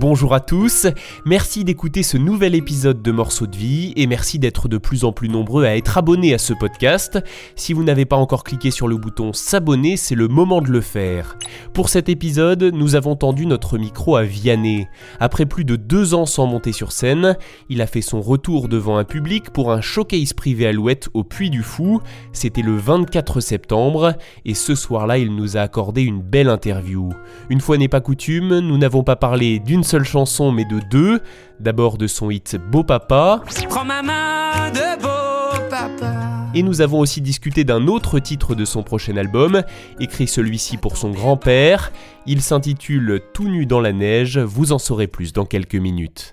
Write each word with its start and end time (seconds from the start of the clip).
Bonjour 0.00 0.32
à 0.32 0.38
tous, 0.38 0.86
merci 1.24 1.64
d'écouter 1.64 2.04
ce 2.04 2.16
nouvel 2.16 2.54
épisode 2.54 3.02
de 3.02 3.10
Morceaux 3.10 3.48
de 3.48 3.56
vie 3.56 3.92
et 3.96 4.06
merci 4.06 4.38
d'être 4.38 4.68
de 4.68 4.78
plus 4.78 5.02
en 5.02 5.10
plus 5.10 5.28
nombreux 5.28 5.64
à 5.64 5.76
être 5.76 5.98
abonnés 5.98 6.32
à 6.32 6.38
ce 6.38 6.52
podcast. 6.52 7.18
Si 7.56 7.72
vous 7.72 7.82
n'avez 7.82 8.04
pas 8.04 8.14
encore 8.14 8.44
cliqué 8.44 8.70
sur 8.70 8.86
le 8.86 8.96
bouton 8.96 9.32
s'abonner, 9.32 9.96
c'est 9.96 10.14
le 10.14 10.28
moment 10.28 10.60
de 10.60 10.70
le 10.70 10.82
faire. 10.82 11.36
Pour 11.74 11.88
cet 11.88 12.08
épisode, 12.08 12.62
nous 12.62 12.94
avons 12.94 13.16
tendu 13.16 13.44
notre 13.44 13.76
micro 13.76 14.14
à 14.14 14.22
Vianney. 14.22 14.86
Après 15.18 15.46
plus 15.46 15.64
de 15.64 15.74
deux 15.74 16.14
ans 16.14 16.26
sans 16.26 16.46
monter 16.46 16.70
sur 16.70 16.92
scène, 16.92 17.36
il 17.68 17.82
a 17.82 17.88
fait 17.88 18.00
son 18.00 18.20
retour 18.20 18.68
devant 18.68 18.98
un 18.98 19.04
public 19.04 19.50
pour 19.50 19.72
un 19.72 19.80
showcase 19.80 20.32
privé 20.32 20.68
Alouette 20.68 21.08
au 21.12 21.24
Puy 21.24 21.50
du 21.50 21.64
Fou. 21.64 22.00
C'était 22.32 22.62
le 22.62 22.76
24 22.76 23.40
septembre 23.40 24.14
et 24.44 24.54
ce 24.54 24.76
soir-là, 24.76 25.18
il 25.18 25.34
nous 25.34 25.56
a 25.56 25.60
accordé 25.62 26.02
une 26.02 26.22
belle 26.22 26.50
interview. 26.50 27.08
Une 27.50 27.60
fois 27.60 27.78
n'est 27.78 27.88
pas 27.88 28.00
coutume, 28.00 28.60
nous 28.60 28.78
n'avons 28.78 29.02
pas 29.02 29.16
parlé 29.16 29.58
d'une 29.58 29.82
seule 29.88 30.04
chanson 30.04 30.52
mais 30.52 30.66
de 30.66 30.80
deux. 30.90 31.20
D'abord 31.60 31.96
de 31.96 32.06
son 32.06 32.30
hit 32.30 32.56
Beau 32.56 32.84
Papa. 32.84 33.40
Prends 33.70 33.84
ma 33.84 34.02
main 34.02 34.70
de 34.70 35.00
beau 35.00 35.68
papa. 35.70 36.14
Et 36.54 36.62
nous 36.62 36.82
avons 36.82 37.00
aussi 37.00 37.22
discuté 37.22 37.64
d'un 37.64 37.86
autre 37.86 38.18
titre 38.18 38.54
de 38.54 38.64
son 38.64 38.82
prochain 38.82 39.16
album, 39.16 39.62
écrit 39.98 40.26
celui-ci 40.26 40.76
pour 40.76 40.96
son 40.98 41.10
grand-père. 41.10 41.90
Il 42.26 42.42
s'intitule 42.42 43.22
Tout 43.32 43.48
nu 43.48 43.64
dans 43.64 43.80
la 43.80 43.92
neige, 43.92 44.38
vous 44.38 44.72
en 44.72 44.78
saurez 44.78 45.06
plus 45.06 45.32
dans 45.32 45.46
quelques 45.46 45.74
minutes. 45.74 46.32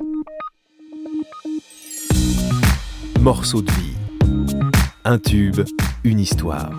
Morceau 3.22 3.62
de 3.62 3.72
vie. 3.72 3.96
Un 5.06 5.18
tube, 5.18 5.62
une 6.04 6.20
histoire. 6.20 6.72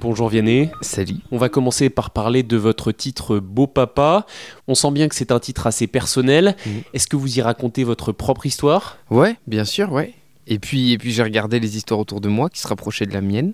Bonjour 0.00 0.30
Vianney. 0.30 0.70
Salut. 0.80 1.16
On 1.30 1.36
va 1.36 1.50
commencer 1.50 1.90
par 1.90 2.08
parler 2.08 2.42
de 2.42 2.56
votre 2.56 2.90
titre 2.90 3.38
Beau 3.38 3.66
Papa. 3.66 4.24
On 4.66 4.74
sent 4.74 4.92
bien 4.92 5.08
que 5.08 5.14
c'est 5.14 5.30
un 5.30 5.38
titre 5.38 5.66
assez 5.66 5.86
personnel. 5.86 6.56
Mhm. 6.64 6.82
Est-ce 6.94 7.06
que 7.06 7.16
vous 7.16 7.38
y 7.38 7.42
racontez 7.42 7.84
votre 7.84 8.10
propre 8.10 8.46
histoire? 8.46 8.96
Ouais, 9.10 9.36
bien 9.46 9.66
sûr, 9.66 9.92
ouais. 9.92 10.14
Et 10.46 10.58
puis, 10.58 10.92
et 10.92 10.98
puis 10.98 11.12
j'ai 11.12 11.22
regardé 11.22 11.60
les 11.60 11.76
histoires 11.76 12.00
autour 12.00 12.22
de 12.22 12.30
moi 12.30 12.48
qui 12.48 12.60
se 12.60 12.66
rapprochaient 12.66 13.04
de 13.04 13.12
la 13.12 13.20
mienne. 13.20 13.52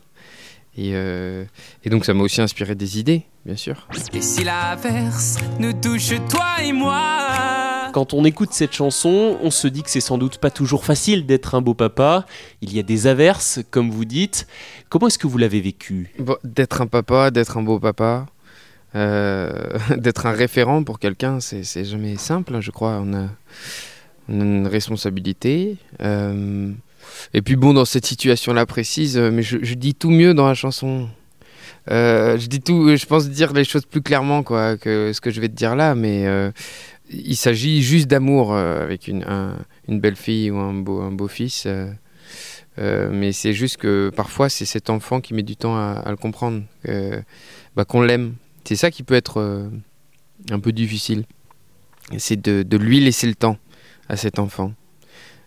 Et, 0.79 0.93
euh, 0.95 1.45
et 1.83 1.91
donc 1.91 2.05
ça 2.05 2.15
m'a 2.15 2.23
aussi 2.23 2.41
inspiré 2.41 2.77
des 2.77 3.01
idées, 3.01 3.25
bien 3.45 3.57
sûr. 3.57 3.89
Et 4.13 4.21
si 4.21 4.45
l'averse 4.45 5.39
nous 5.59 5.73
touche 5.73 6.13
toi 6.31 6.63
et 6.63 6.73
moi? 6.73 7.46
Quand 7.97 8.13
on 8.13 8.27
écoute 8.27 8.51
cette 8.53 8.75
chanson, 8.75 9.39
on 9.43 9.51
se 9.51 9.67
dit 9.67 9.83
que 9.83 9.89
c'est 9.89 10.03
sans 10.03 10.19
doute 10.19 10.37
pas 10.37 10.51
toujours 10.51 10.85
facile 10.85 11.25
d'être 11.25 11.55
un 11.55 11.63
beau 11.63 11.73
papa. 11.73 12.27
Il 12.61 12.77
y 12.77 12.79
a 12.79 12.83
des 12.83 13.07
averses, 13.07 13.61
comme 13.71 13.91
vous 13.91 14.05
dites. 14.05 14.47
Comment 14.91 15.07
est-ce 15.07 15.19
que 15.19 15.27
vous 15.27 15.39
l'avez 15.39 15.63
vécu? 15.63 16.13
D'être 16.45 16.83
un 16.83 16.89
papa, 16.89 17.31
d'être 17.31 17.57
un 17.57 17.63
beau 17.63 17.79
papa, 17.79 18.27
euh, 18.95 19.79
d'être 19.97 20.27
un 20.27 20.33
référent 20.33 20.85
pour 20.85 20.99
quelqu'un, 20.99 21.41
c'est 21.41 21.87
jamais 21.87 22.17
simple, 22.17 22.55
hein, 22.55 22.61
je 22.61 22.71
crois. 22.71 23.01
On 23.03 23.15
a, 23.15 23.29
une 24.29 24.67
responsabilité. 24.67 25.79
euh, 26.03 26.71
et 27.33 27.41
puis 27.41 27.57
bon, 27.57 27.73
dans 27.73 27.87
cette 27.87 28.05
situation-là 28.05 28.67
précise, 28.67 29.17
euh, 29.17 29.31
mais 29.31 29.43
je, 29.43 29.73
dis 29.73 29.95
tout 29.95 30.11
mieux 30.11 30.35
dans 30.35 30.47
la 30.47 30.53
chanson. 30.53 31.09
Je 31.89 32.47
dis 32.47 32.61
tout, 32.61 32.95
je 32.95 33.07
pense 33.07 33.31
dire 33.31 33.55
les 33.55 33.65
choses 33.65 33.87
plus 33.87 34.03
clairement 34.03 34.43
quoi 34.43 34.77
que 34.77 35.13
ce 35.15 35.21
que 35.23 35.31
je 35.31 35.41
vais 35.41 35.49
te 35.49 35.55
dire 35.55 35.77
là, 35.77 35.95
mais 35.95 36.27
il 37.11 37.37
s'agit 37.37 37.83
juste 37.83 38.07
d'amour 38.09 38.53
euh, 38.55 38.83
avec 38.83 39.09
une, 39.09 39.25
un- 39.25 39.59
une 39.89 40.01
belle 40.01 40.17
fille 40.17 40.51
ou 40.51 40.59
un 40.59 40.75
beau, 40.75 41.01
un 41.01 41.13
beau 41.13 41.29
fils. 41.29 41.65
euh, 41.67 41.91
euh, 42.79 43.09
mais 43.11 43.33
c'est 43.33 43.53
juste 43.55 43.77
que 43.79 44.11
parfois 44.15 44.49
c'est 44.49 44.67
cet 44.67 44.91
enfant 44.91 45.21
qui 45.21 45.33
met 45.33 45.43
du 45.43 45.57
temps 45.57 45.77
à, 45.77 46.03
à 46.05 46.11
le 46.11 46.17
comprendre, 46.17 46.63
bah, 47.75 47.85
qu'on 47.85 48.03
l'aime. 48.03 48.35
C'est 48.65 48.77
ça 48.77 48.91
qui 48.91 49.03
peut 49.03 49.15
être 49.15 49.71
un 50.51 50.61
peu 50.61 50.73
difficile. 50.73 51.25
C'est 52.19 52.41
de, 52.41 52.63
de 52.63 52.77
lui 52.77 53.01
laisser 53.01 53.27
le 53.27 53.35
temps 53.35 53.57
à 54.09 54.17
cet 54.17 54.39
enfant. 54.39 54.73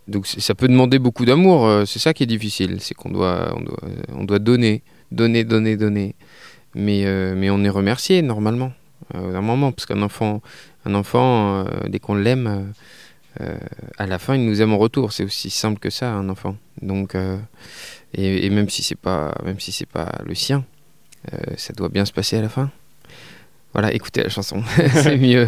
Donc 0.07 0.25
ça 0.25 0.55
peut 0.55 0.67
demander 0.67 0.97
beaucoup 0.97 1.23
d'amour, 1.25 1.69
c'est 1.85 1.99
ça 1.99 2.13
qui 2.15 2.23
est 2.23 2.25
difficile, 2.25 2.77
c'est 2.79 2.95
qu'on 2.95 3.11
doit, 3.11 3.53
on 3.55 3.61
doit, 3.61 3.79
on 4.13 4.23
doit 4.23 4.39
donner, 4.39 4.81
donner, 5.11 5.43
donner, 5.43 5.77
donner. 5.77 6.15
Mais, 6.73 7.03
mais 7.35 7.49
on 7.51 7.63
est 7.63 7.69
remercié 7.69 8.21
normalement, 8.23 8.71
euh, 9.15 9.33
d'un 9.33 9.41
moment, 9.41 9.71
parce 9.71 9.85
qu'un 9.85 10.01
enfant, 10.01 10.41
un 10.85 10.95
enfant 10.95 11.65
euh, 11.65 11.87
dès 11.87 11.99
qu'on 11.99 12.15
l'aime, 12.15 12.47
euh, 12.47 13.43
euh, 13.45 13.57
à 13.97 14.07
la 14.07 14.19
fin, 14.19 14.35
il 14.35 14.45
nous 14.45 14.61
aime 14.61 14.73
en 14.73 14.77
retour. 14.77 15.13
C'est 15.13 15.23
aussi 15.23 15.49
simple 15.49 15.79
que 15.79 15.89
ça, 15.89 16.11
un 16.11 16.29
enfant. 16.29 16.55
Donc, 16.81 17.15
et, 18.13 18.45
et 18.45 18.49
même 18.49 18.69
si 18.69 18.83
c'est 18.83 18.95
pas, 18.95 19.35
même 19.43 19.59
si 19.59 19.71
c'est 19.71 19.85
pas 19.87 20.19
le 20.25 20.35
sien, 20.35 20.65
ça 21.57 21.73
doit 21.73 21.89
bien 21.89 22.05
se 22.05 22.13
passer 22.13 22.37
à 22.37 22.41
la 22.41 22.49
fin. 22.49 22.71
Voilà, 23.73 23.93
écoutez 23.93 24.23
la 24.23 24.29
chanson, 24.29 24.63
c'est 24.93 25.17
mieux. 25.19 25.47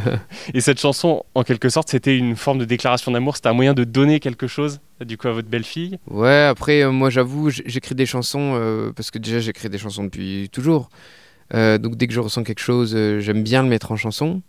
Et 0.54 0.62
cette 0.62 0.80
chanson, 0.80 1.26
en 1.34 1.44
quelque 1.44 1.70
sorte, 1.70 1.90
c'était 1.90 2.16
une 2.16 2.36
forme 2.36 2.60
de 2.60 2.66
déclaration 2.66 3.12
d'amour, 3.12 3.36
c'était 3.36 3.50
un 3.50 3.54
moyen 3.54 3.74
de 3.74 3.84
donner 3.84 4.20
quelque 4.20 4.48
chose, 4.48 4.80
du 5.04 5.18
coup, 5.18 5.28
à 5.28 5.32
votre 5.32 5.48
belle-fille? 5.48 5.98
Ouais, 6.08 6.44
après, 6.44 6.84
euh, 6.84 6.92
moi 6.92 7.10
j'avoue, 7.10 7.50
j'écris 7.50 7.96
des 7.96 8.06
chansons, 8.06 8.54
euh, 8.56 8.92
parce 8.96 9.10
que 9.10 9.18
déjà 9.18 9.40
j'écris 9.40 9.70
des 9.70 9.80
chansons 9.80 10.04
depuis 10.04 10.50
toujours. 10.52 10.90
Euh, 11.54 11.78
donc 11.80 11.96
dès 11.96 12.08
que 12.08 12.14
je 12.14 12.20
ressens 12.20 12.44
quelque 12.44 12.62
chose, 12.62 12.96
j'aime 13.20 13.44
bien 13.44 13.64
le 13.64 13.70
mettre 13.70 13.92
en 13.92 13.98
chanson. 13.98 14.42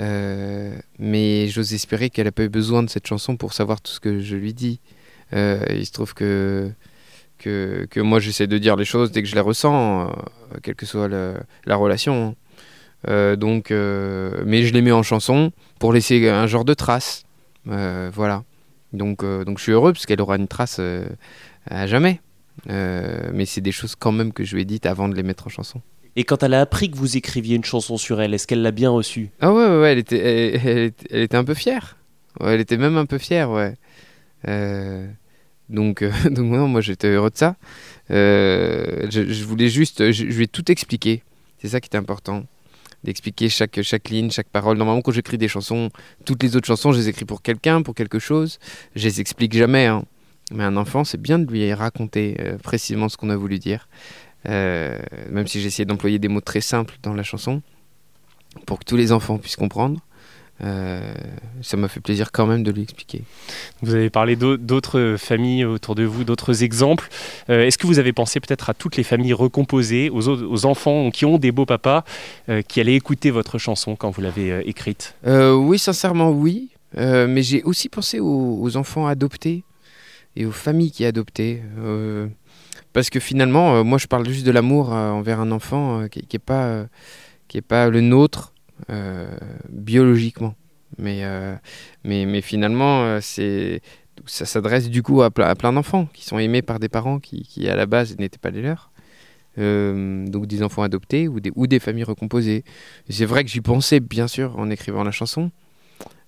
Euh, 0.00 0.76
mais 0.98 1.48
j'ose 1.48 1.72
espérer 1.72 2.10
qu'elle 2.10 2.26
n'a 2.26 2.32
pas 2.32 2.42
eu 2.44 2.48
besoin 2.48 2.82
de 2.82 2.90
cette 2.90 3.06
chanson 3.06 3.36
pour 3.36 3.52
savoir 3.52 3.80
tout 3.80 3.92
ce 3.92 4.00
que 4.00 4.20
je 4.20 4.36
lui 4.36 4.52
dis. 4.54 4.80
Euh, 5.32 5.64
il 5.70 5.86
se 5.86 5.92
trouve 5.92 6.14
que, 6.14 6.70
que, 7.38 7.86
que 7.90 8.00
moi 8.00 8.18
j'essaie 8.20 8.46
de 8.46 8.58
dire 8.58 8.76
les 8.76 8.84
choses 8.84 9.12
dès 9.12 9.22
que 9.22 9.28
je 9.28 9.34
les 9.34 9.40
ressens, 9.40 10.08
euh, 10.08 10.12
quelle 10.62 10.74
que 10.74 10.86
soit 10.86 11.08
le- 11.08 11.36
la 11.64 11.76
relation. 11.76 12.34
hein. 13.06 13.36
Donc, 13.36 13.70
mais 13.70 14.62
je 14.64 14.72
les 14.72 14.80
mets 14.80 14.90
en 14.92 15.02
chanson 15.02 15.52
pour 15.78 15.92
laisser 15.92 16.26
un 16.30 16.46
genre 16.46 16.64
de 16.64 16.72
trace. 16.72 17.24
Voilà. 17.66 18.44
Donc, 18.94 19.22
donc 19.22 19.58
je 19.58 19.62
suis 19.62 19.72
heureux 19.72 19.92
parce 19.92 20.06
qu'elle 20.06 20.22
aura 20.22 20.36
une 20.36 20.48
trace 20.48 20.80
à 21.70 21.86
jamais. 21.86 22.20
Mais 22.66 23.44
c'est 23.44 23.60
des 23.60 23.72
choses 23.72 23.94
quand 23.94 24.10
même 24.12 24.32
que 24.32 24.42
je 24.44 24.54
lui 24.54 24.62
ai 24.62 24.64
dites 24.64 24.86
avant 24.86 25.08
de 25.10 25.14
les 25.14 25.22
mettre 25.22 25.46
en 25.48 25.50
chanson. 25.50 25.82
Et 26.16 26.24
quand 26.24 26.42
elle 26.42 26.54
a 26.54 26.60
appris 26.60 26.90
que 26.90 26.96
vous 26.96 27.16
écriviez 27.16 27.56
une 27.56 27.64
chanson 27.64 27.96
sur 27.96 28.20
elle, 28.20 28.34
est-ce 28.34 28.46
qu'elle 28.46 28.62
l'a 28.62 28.70
bien 28.70 28.90
reçue? 28.90 29.30
Ah 29.40 29.52
ouais, 29.52 29.66
ouais, 29.80 29.92
elle, 29.92 29.98
était, 29.98 30.54
elle, 31.10 31.22
était- 31.22 31.36
un 31.36 31.44
peu 31.44 31.54
fière. 31.54 31.96
Ouais, 32.40 32.54
elle 32.54 32.60
était 32.60 32.76
même 32.76 32.96
un 32.96 33.06
peu 33.06 33.18
fière, 33.18 33.50
ouais. 33.50 33.74
Euh, 34.46 35.06
donc, 35.68 36.02
euh, 36.02 36.10
donc 36.30 36.46
non, 36.52 36.68
moi 36.68 36.80
j'étais 36.80 37.08
heureux 37.08 37.30
de 37.30 37.36
ça. 37.36 37.56
Euh, 38.10 39.06
je, 39.10 39.44
voulais 39.44 39.68
juste, 39.68 40.04
je, 40.12 40.12
je 40.12 40.36
lui 40.36 40.44
ai 40.44 40.48
tout 40.48 40.70
expliqué. 40.70 41.22
C'est 41.58 41.68
ça 41.68 41.80
qui 41.80 41.86
était 41.86 41.98
important. 41.98 42.44
D'expliquer 43.02 43.48
chaque, 43.48 43.82
chaque 43.82 44.08
ligne, 44.08 44.30
chaque 44.30 44.48
parole. 44.48 44.78
Normalement, 44.78 45.02
quand 45.02 45.12
j'écris 45.12 45.36
des 45.38 45.48
chansons, 45.48 45.90
toutes 46.24 46.42
les 46.42 46.56
autres 46.56 46.66
chansons, 46.66 46.92
je 46.92 46.98
les 46.98 47.08
écris 47.08 47.24
pour 47.24 47.42
quelqu'un, 47.42 47.82
pour 47.82 47.94
quelque 47.94 48.18
chose. 48.18 48.58
Je 48.94 49.04
les 49.04 49.20
explique 49.20 49.52
jamais. 49.54 49.86
hein. 49.86 50.04
Mais 50.52 50.64
un 50.64 50.76
enfant, 50.76 51.04
c'est 51.04 51.20
bien 51.20 51.38
de 51.38 51.50
lui 51.50 51.72
raconter 51.72 52.36
précisément 52.62 53.08
ce 53.08 53.16
qu'on 53.16 53.30
a 53.30 53.36
voulu 53.36 53.58
dire. 53.58 53.88
Euh, 54.48 54.98
même 55.30 55.46
si 55.46 55.60
j'ai 55.60 55.68
essayé 55.68 55.84
d'employer 55.86 56.18
des 56.18 56.28
mots 56.28 56.40
très 56.40 56.60
simples 56.60 56.94
dans 57.02 57.14
la 57.14 57.22
chanson, 57.22 57.62
pour 58.66 58.78
que 58.78 58.84
tous 58.84 58.96
les 58.96 59.10
enfants 59.12 59.38
puissent 59.38 59.56
comprendre. 59.56 60.00
Euh, 60.62 61.12
ça 61.62 61.76
m'a 61.76 61.88
fait 61.88 61.98
plaisir 61.98 62.30
quand 62.30 62.46
même 62.46 62.62
de 62.62 62.70
lui 62.70 62.82
expliquer. 62.82 63.22
Vous 63.82 63.92
avez 63.92 64.08
parlé 64.08 64.36
d'au- 64.36 64.56
d'autres 64.56 65.16
familles 65.18 65.64
autour 65.64 65.96
de 65.96 66.04
vous, 66.04 66.22
d'autres 66.22 66.62
exemples. 66.62 67.08
Euh, 67.50 67.66
Est-ce 67.66 67.76
que 67.76 67.88
vous 67.88 67.98
avez 67.98 68.12
pensé 68.12 68.38
peut-être 68.38 68.70
à 68.70 68.74
toutes 68.74 68.96
les 68.96 69.02
familles 69.02 69.32
recomposées, 69.32 70.10
aux, 70.10 70.28
autres- 70.28 70.46
aux 70.46 70.64
enfants 70.64 71.10
qui 71.10 71.24
ont 71.24 71.38
des 71.38 71.50
beaux 71.50 71.66
papas, 71.66 72.04
euh, 72.48 72.62
qui 72.62 72.80
allaient 72.80 72.94
écouter 72.94 73.32
votre 73.32 73.58
chanson 73.58 73.96
quand 73.96 74.10
vous 74.10 74.20
l'avez 74.20 74.60
écrite? 74.68 75.16
Oui, 75.26 75.76
sincèrement, 75.78 76.30
oui. 76.30 76.68
Mais 76.96 77.42
j'ai 77.42 77.64
aussi 77.64 77.88
pensé 77.88 78.20
aux, 78.20 78.58
aux 78.62 78.76
enfants 78.76 79.08
adoptés 79.08 79.64
et 80.36 80.46
aux 80.46 80.52
familles 80.52 80.92
qui 80.92 81.04
adoptaient. 81.04 81.62
Parce 82.94 83.10
que 83.10 83.20
finalement, 83.20 83.76
euh, 83.76 83.82
moi, 83.82 83.98
je 83.98 84.06
parle 84.06 84.26
juste 84.26 84.46
de 84.46 84.52
l'amour 84.52 84.94
euh, 84.94 85.10
envers 85.10 85.40
un 85.40 85.50
enfant 85.50 86.00
euh, 86.00 86.08
qui 86.08 86.26
n'est 86.32 86.38
pas, 86.38 86.86
qui 87.48 87.58
est 87.58 87.62
pas 87.62 87.90
le 87.90 88.00
nôtre 88.00 88.54
biologiquement. 89.68 90.54
Mais, 90.96 91.22
mais, 92.04 92.24
mais 92.24 92.40
finalement, 92.40 93.20
c'est 93.20 93.82
ça 94.26 94.46
s'adresse 94.46 94.88
du 94.88 95.02
coup 95.02 95.22
à, 95.22 95.28
ple- 95.28 95.42
à 95.42 95.54
plein 95.56 95.72
d'enfants 95.72 96.08
qui 96.12 96.24
sont 96.24 96.38
aimés 96.38 96.62
par 96.62 96.78
des 96.78 96.88
parents 96.88 97.18
qui, 97.18 97.68
à 97.68 97.74
la 97.74 97.86
base, 97.86 98.16
n'étaient 98.18 98.38
pas 98.38 98.50
les 98.50 98.62
leurs. 98.62 98.92
Donc 99.56 100.46
des 100.46 100.62
enfants 100.62 100.82
adoptés 100.82 101.26
ou 101.26 101.40
des, 101.40 101.50
ou 101.56 101.66
des 101.66 101.80
familles 101.80 102.04
recomposées. 102.04 102.64
C'est 103.08 103.24
vrai 103.24 103.44
que 103.44 103.50
j'y 103.50 103.60
pensais, 103.60 103.98
bien 103.98 104.28
sûr, 104.28 104.56
en 104.58 104.70
écrivant 104.70 105.02
la 105.02 105.10
chanson. 105.10 105.50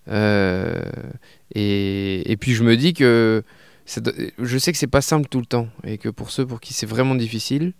Et, 0.08 2.36
puis 2.40 2.54
je 2.54 2.64
me 2.64 2.76
dis 2.76 2.92
que 2.92 3.44
je 3.86 4.58
sais 4.58 4.72
que 4.72 4.78
c'est 4.78 4.86
pas 4.86 5.00
simple 5.02 5.28
tout 5.28 5.38
le 5.40 5.46
temps 5.46 5.68
et 5.84 5.96
que 5.98 6.08
pour 6.08 6.30
ceux 6.30 6.44
pour 6.46 6.60
qui 6.60 6.74
c'est 6.74 6.86
vraiment 6.86 7.14
difficile, 7.14 7.72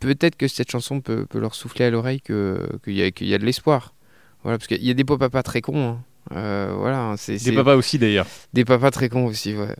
peut-être 0.00 0.36
que 0.36 0.48
cette 0.48 0.70
chanson 0.70 1.00
peut, 1.00 1.26
peut 1.26 1.38
leur 1.38 1.54
souffler 1.54 1.84
à 1.84 1.90
l'oreille 1.90 2.20
que- 2.20 2.66
qu'il 2.84 2.94
y, 2.94 3.02
a- 3.02 3.10
qu'il 3.10 3.26
y 3.28 3.34
a 3.34 3.38
de 3.38 3.44
l'espoir. 3.44 3.94
Voilà, 4.42 4.56
parce 4.58 4.68
qu'il 4.68 4.82
y 4.82 4.90
a 4.90 4.94
des 4.94 5.04
papas 5.04 5.42
très 5.42 5.60
cons. 5.60 5.86
hein. 5.90 6.02
Euh, 6.32 6.74
voilà, 6.78 7.00
hein, 7.02 7.16
c'est 7.16 7.42
Des 7.42 7.52
papas 7.52 7.74
aussi 7.76 7.98
d'ailleurs. 7.98 8.26
des 8.52 8.64
papas 8.64 8.90
très 8.90 9.08
cons 9.08 9.26
aussi, 9.26 9.54
ouais. 9.54 9.74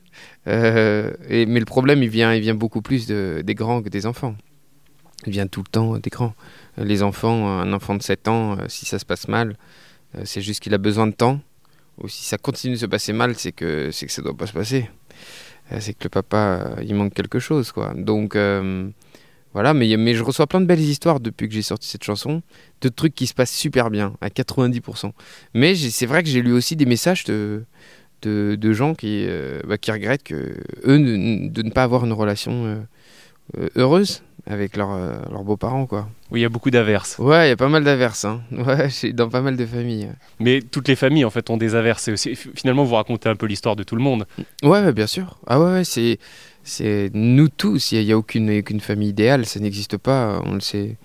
Euh, 0.48 1.12
et, 1.28 1.46
mais 1.46 1.60
le 1.60 1.66
problème, 1.66 2.02
il 2.02 2.08
vient, 2.08 2.34
il 2.34 2.40
vient 2.40 2.54
beaucoup 2.54 2.82
plus 2.82 3.06
de, 3.06 3.42
des 3.44 3.54
grands 3.54 3.82
que 3.82 3.88
des 3.88 4.04
enfants. 4.06 4.34
Il 5.26 5.32
vient 5.32 5.46
tout 5.46 5.60
le 5.60 5.70
temps 5.70 5.98
des 5.98 6.10
grands. 6.10 6.34
Les 6.78 7.02
enfants, 7.02 7.46
un 7.48 7.72
enfant 7.72 7.94
de 7.94 8.02
7 8.02 8.26
ans, 8.28 8.58
euh, 8.58 8.64
si 8.68 8.84
ça 8.86 8.98
se 8.98 9.04
passe 9.04 9.28
mal, 9.28 9.56
Euh, 10.16 10.22
c'est 10.24 10.40
juste 10.40 10.58
qu'il 10.60 10.74
a 10.74 10.78
besoin 10.78 11.06
de 11.06 11.12
temps. 11.12 11.40
Ou 11.98 12.08
si 12.08 12.24
ça 12.24 12.36
continue 12.36 12.74
de 12.74 12.80
se 12.80 12.86
passer 12.86 13.12
mal, 13.12 13.36
c'est 13.36 13.52
que, 13.52 13.90
que 13.90 14.10
ça 14.12 14.22
doit 14.22 14.36
pas 14.36 14.48
se 14.48 14.52
passer. 14.52 14.90
Euh, 15.72 15.76
c'est 15.80 15.92
que 15.94 16.04
le 16.04 16.08
papa, 16.08 16.36
euh, 16.78 16.82
il 16.82 16.94
manque 16.94 17.14
quelque 17.14 17.38
chose, 17.38 17.72
quoi. 17.72 17.92
Donc, 17.96 18.36
euh, 18.36 18.88
voilà, 19.52 19.74
mais, 19.74 20.14
je 20.14 20.22
reçois 20.22 20.46
plein 20.46 20.60
de 20.60 20.66
belles 20.66 20.80
histoires 20.80 21.20
depuis 21.20 21.48
que 21.48 21.54
j'ai 21.54 21.62
sorti 21.62 21.88
cette 21.88 22.04
chanson, 22.04 22.42
de 22.80 22.88
trucs 22.88 23.14
qui 23.14 23.26
se 23.26 23.34
passent 23.34 23.54
super 23.54 23.90
bien, 23.90 24.14
à 24.20 24.28
90%. 24.28 25.12
Mais 25.54 25.74
c'est 25.74 26.06
vrai 26.06 26.22
que 26.22 26.28
j'ai 26.28 26.42
lu 26.42 26.52
aussi 26.52 26.76
des 26.76 26.86
messages 26.86 27.24
de, 27.24 27.64
gens 28.72 28.94
qui, 28.94 29.26
bah, 29.66 29.76
regrettent 29.88 30.32
eux 30.32 30.98
de 30.98 31.62
ne 31.62 31.70
pas 31.70 31.82
avoir 31.82 32.04
une 32.04 32.12
relation 32.12 32.86
euh, 33.58 33.68
heureuse 33.76 34.22
avec 34.46 34.76
leurs 34.76 34.92
euh, 34.92 35.18
leurs 35.30 35.44
beaux-parents, 35.44 35.86
quoi. 35.86 36.08
Oui, 36.30 36.40
il 36.40 36.42
y 36.42 36.46
a 36.46 36.48
beaucoup 36.48 36.70
d'averses. 36.70 37.18
Ouais, 37.18 37.46
il 37.46 37.48
y 37.50 37.52
a 37.52 37.56
pas 37.56 37.68
mal 37.68 37.84
d'averses, 37.84 38.24
hein. 38.24 38.40
Ouais, 38.52 38.88
dans 39.12 39.28
pas 39.28 39.42
mal 39.42 39.56
de 39.56 39.66
familles. 39.66 40.08
Mais 40.38 40.60
toutes 40.60 40.88
les 40.88 40.96
familles, 40.96 41.24
en 41.24 41.30
fait, 41.30 41.50
ont 41.50 41.56
des 41.56 41.74
averses. 41.74 42.08
Et 42.08 42.12
aussi, 42.12 42.34
finalement, 42.34 42.84
vous 42.84 42.94
racontez 42.94 43.28
un 43.28 43.36
peu 43.36 43.46
l'histoire 43.46 43.76
de 43.76 43.82
tout 43.82 43.96
le 43.96 44.02
monde. 44.02 44.26
Ouais, 44.62 44.92
bien 44.92 45.06
sûr. 45.06 45.38
Ah 45.46 45.60
ouais, 45.60 45.72
ouais, 45.72 45.84
c'est, 45.84 46.18
c'est 46.64 47.10
nous 47.12 47.48
tous. 47.48 47.92
Il 47.92 48.04
n'y 48.04 48.12
a, 48.12 48.18
aucune, 48.18 48.58
aucune 48.58 48.80
famille 48.80 49.10
idéale, 49.10 49.44
ça 49.46 49.60
n'existe 49.60 49.98
pas. 49.98 50.40
On 50.46 50.54
le 50.54 50.60
sait, 50.60 50.96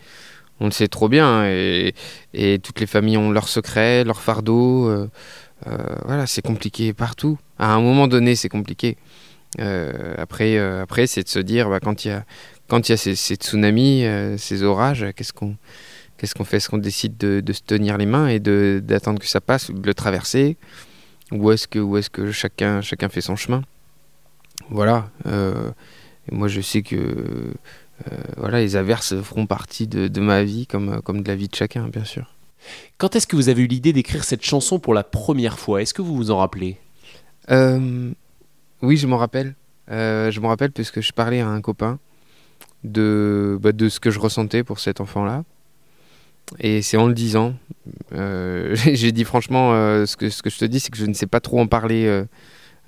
on 0.59 0.65
le 0.65 0.71
sait 0.71 0.87
trop 0.87 1.09
bien. 1.09 1.45
Et, 1.45 1.93
et 2.33 2.59
toutes 2.59 2.79
les 2.79 2.87
familles 2.87 3.17
ont 3.17 3.31
leurs 3.31 3.49
secrets, 3.49 4.03
leurs 4.03 4.21
fardeaux. 4.21 4.87
euh, 4.87 5.09
euh, 5.67 5.77
voilà, 6.05 6.27
c'est 6.27 6.41
compliqué 6.41 6.93
partout. 6.93 7.37
À 7.57 7.73
un 7.73 7.81
moment 7.81 8.07
donné, 8.07 8.35
c'est 8.35 8.49
compliqué. 8.49 8.97
Euh, 9.59 10.15
après, 10.17 10.57
euh, 10.57 10.83
après, 10.83 11.07
c'est 11.07 11.23
de 11.23 11.29
se 11.29 11.39
dire, 11.39 11.69
bah, 11.69 11.79
quand 11.79 12.05
il 12.05 12.09
y 12.09 12.11
a, 12.11 12.25
quand 12.67 12.89
il 12.89 12.91
y 12.91 12.93
a 12.93 12.97
ces, 12.97 13.15
ces 13.15 13.35
tsunamis, 13.35 14.05
euh, 14.05 14.37
ces 14.37 14.63
orages, 14.63 15.05
qu'est-ce 15.15 15.33
qu'on, 15.33 15.55
qu'est-ce 16.17 16.35
qu'on 16.35 16.43
fait? 16.43 16.57
Est-ce 16.57 16.69
qu'on 16.69 16.77
décide 16.77 17.17
de, 17.17 17.39
de 17.39 17.53
se 17.53 17.61
tenir 17.61 17.97
les 17.97 18.05
mains 18.05 18.27
et 18.27 18.39
d'attendre 18.39 19.19
que 19.19 19.27
ça 19.27 19.41
passe 19.41 19.69
ou 19.69 19.73
de 19.73 19.85
le 19.85 19.93
traverser? 19.93 20.57
Ou 21.31 21.51
est-ce 21.51 21.67
que, 21.67 21.79
ou 21.79 21.97
est-ce 21.97 22.09
que 22.09 22.31
chacun, 22.31 22.81
chacun 22.81 23.09
fait 23.09 23.21
son 23.21 23.35
chemin? 23.35 23.61
Voilà. 24.69 25.09
euh, 25.27 25.71
moi, 26.31 26.47
je 26.47 26.61
sais 26.61 26.81
que 26.81 26.95
euh, 26.95 28.17
voilà, 28.37 28.59
les 28.59 28.75
averses 28.75 29.15
feront 29.21 29.45
partie 29.45 29.87
de, 29.87 30.07
de 30.07 30.21
ma 30.21 30.43
vie 30.43 30.67
comme, 30.67 31.01
comme 31.03 31.21
de 31.21 31.27
la 31.27 31.35
vie 31.35 31.47
de 31.47 31.55
chacun, 31.55 31.87
bien 31.87 32.03
sûr. 32.03 32.31
Quand 32.97 33.15
est-ce 33.15 33.27
que 33.27 33.35
vous 33.35 33.49
avez 33.49 33.61
eu 33.61 33.67
l'idée 33.67 33.93
d'écrire 33.93 34.23
cette 34.23 34.43
chanson 34.43 34.79
pour 34.79 34.93
la 34.93 35.03
première 35.03 35.59
fois? 35.59 35.81
Est-ce 35.81 35.93
que 35.93 36.01
vous 36.01 36.15
vous 36.15 36.31
en 36.31 36.37
rappelez? 36.37 36.77
Euh, 37.51 38.11
oui, 38.85 38.97
je 38.97 39.07
m'en 39.07 39.17
rappelle. 39.17 39.55
Euh, 39.91 40.31
je 40.31 40.39
m'en 40.39 40.47
rappelle 40.47 40.71
parce 40.71 40.91
que 40.91 41.01
je 41.01 41.11
parlais 41.13 41.41
à 41.41 41.47
un 41.47 41.61
copain 41.61 41.99
de, 42.83 43.57
bah, 43.61 43.71
de 43.71 43.89
ce 43.89 43.99
que 43.99 44.11
je 44.11 44.19
ressentais 44.19 44.63
pour 44.63 44.79
cet 44.79 45.01
enfant-là. 45.01 45.43
Et 46.59 46.81
c'est 46.81 46.97
en 46.97 47.07
le 47.07 47.13
disant. 47.13 47.55
euh, 48.13 48.75
J'ai 48.93 49.11
dit 49.11 49.23
franchement, 49.23 49.73
euh, 49.73 50.05
ce, 50.05 50.15
que, 50.15 50.29
je 50.29 50.57
te 50.57 50.65
dis, 50.65 50.79
c'est 50.79 50.91
que 50.91 50.97
je 50.97 51.05
ne 51.05 51.13
sais 51.13 51.27
pas 51.27 51.39
trop 51.39 51.59
en 51.59 51.67
parler 51.67 52.23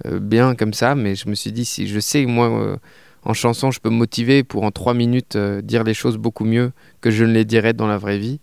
bien 0.06 0.54
comme 0.54 0.74
ça, 0.74 0.94
mais 0.94 1.16
je 1.16 1.28
me 1.28 1.34
suis 1.34 1.52
dit, 1.52 1.66
si 1.66 1.88
je 1.88 2.00
sais, 2.00 2.26
moi, 2.28 2.78
en 3.24 3.34
chanson, 3.34 3.72
je 3.72 3.80
peux 3.80 3.90
me 3.90 3.96
motiver 3.96 4.44
pour 4.44 4.64
en 4.64 4.70
trois 4.70 4.94
minutes 4.94 5.36
dire 5.36 5.84
les 5.84 5.96
choses 5.96 6.18
beaucoup 6.18 6.46
mieux 6.46 6.72
que 7.02 7.10
je 7.10 7.24
ne 7.24 7.32
les 7.32 7.46
dirais 7.46 7.74
dans 7.74 7.88
la 7.88 7.98
vraie 7.98 8.20
vie. 8.20 8.40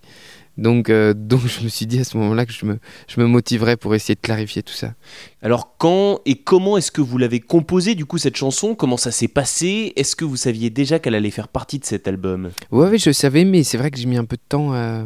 Donc, 0.57 0.89
euh, 0.91 1.15
donc 1.17 1.41
je 1.47 1.63
me 1.65 1.69
suis 1.69 1.87
dit 1.87 1.99
à 2.01 2.05
ce 2.05 2.17
moment-là 2.17 2.47
que 2.47 2.53
je 2.53 2.65
me, 2.65 2.79
je 3.09 3.21
me 3.21 3.27
motiverais 3.27 3.77
pour 3.77 3.95
essayer 3.95 4.15
de 4.15 4.21
clarifier 4.21 4.63
tout 4.63 4.73
ça. 4.73 4.95
Alors 5.43 5.77
quand 5.79 6.21
et 6.27 6.37
comment 6.37 6.77
est-ce 6.77 6.91
que 6.93 7.01
vous 7.01 7.19
l'avez 7.19 7.41
composée 7.41 7.95
du 7.95 8.05
coup 8.07 8.19
cette 8.19 8.37
chanson? 8.37 8.75
Comment 8.75 8.97
ça 8.97 9.11
s'est 9.11 9.29
passé? 9.29 9.93
Est-ce 9.97 10.15
que 10.17 10.25
vous 10.25 10.37
saviez 10.37 10.71
déjà 10.71 10.99
qu'elle 10.99 11.15
allait 11.15 11.31
faire 11.31 11.49
partie 11.49 11.79
de 11.79 11.85
cet 11.85 12.07
album? 12.09 12.51
Ouais, 12.71 12.89
oui, 12.89 12.99
je 12.99 13.11
savais, 13.11 13.45
mais 13.45 13.63
c'est 13.65 13.79
vrai 13.79 13.91
que 13.91 13.99
j'ai 13.99 14.07
mis 14.07 14.17
un 14.17 14.25
peu 14.25 14.37
de 14.37 14.43
temps. 14.49 14.73
à- 14.73 15.05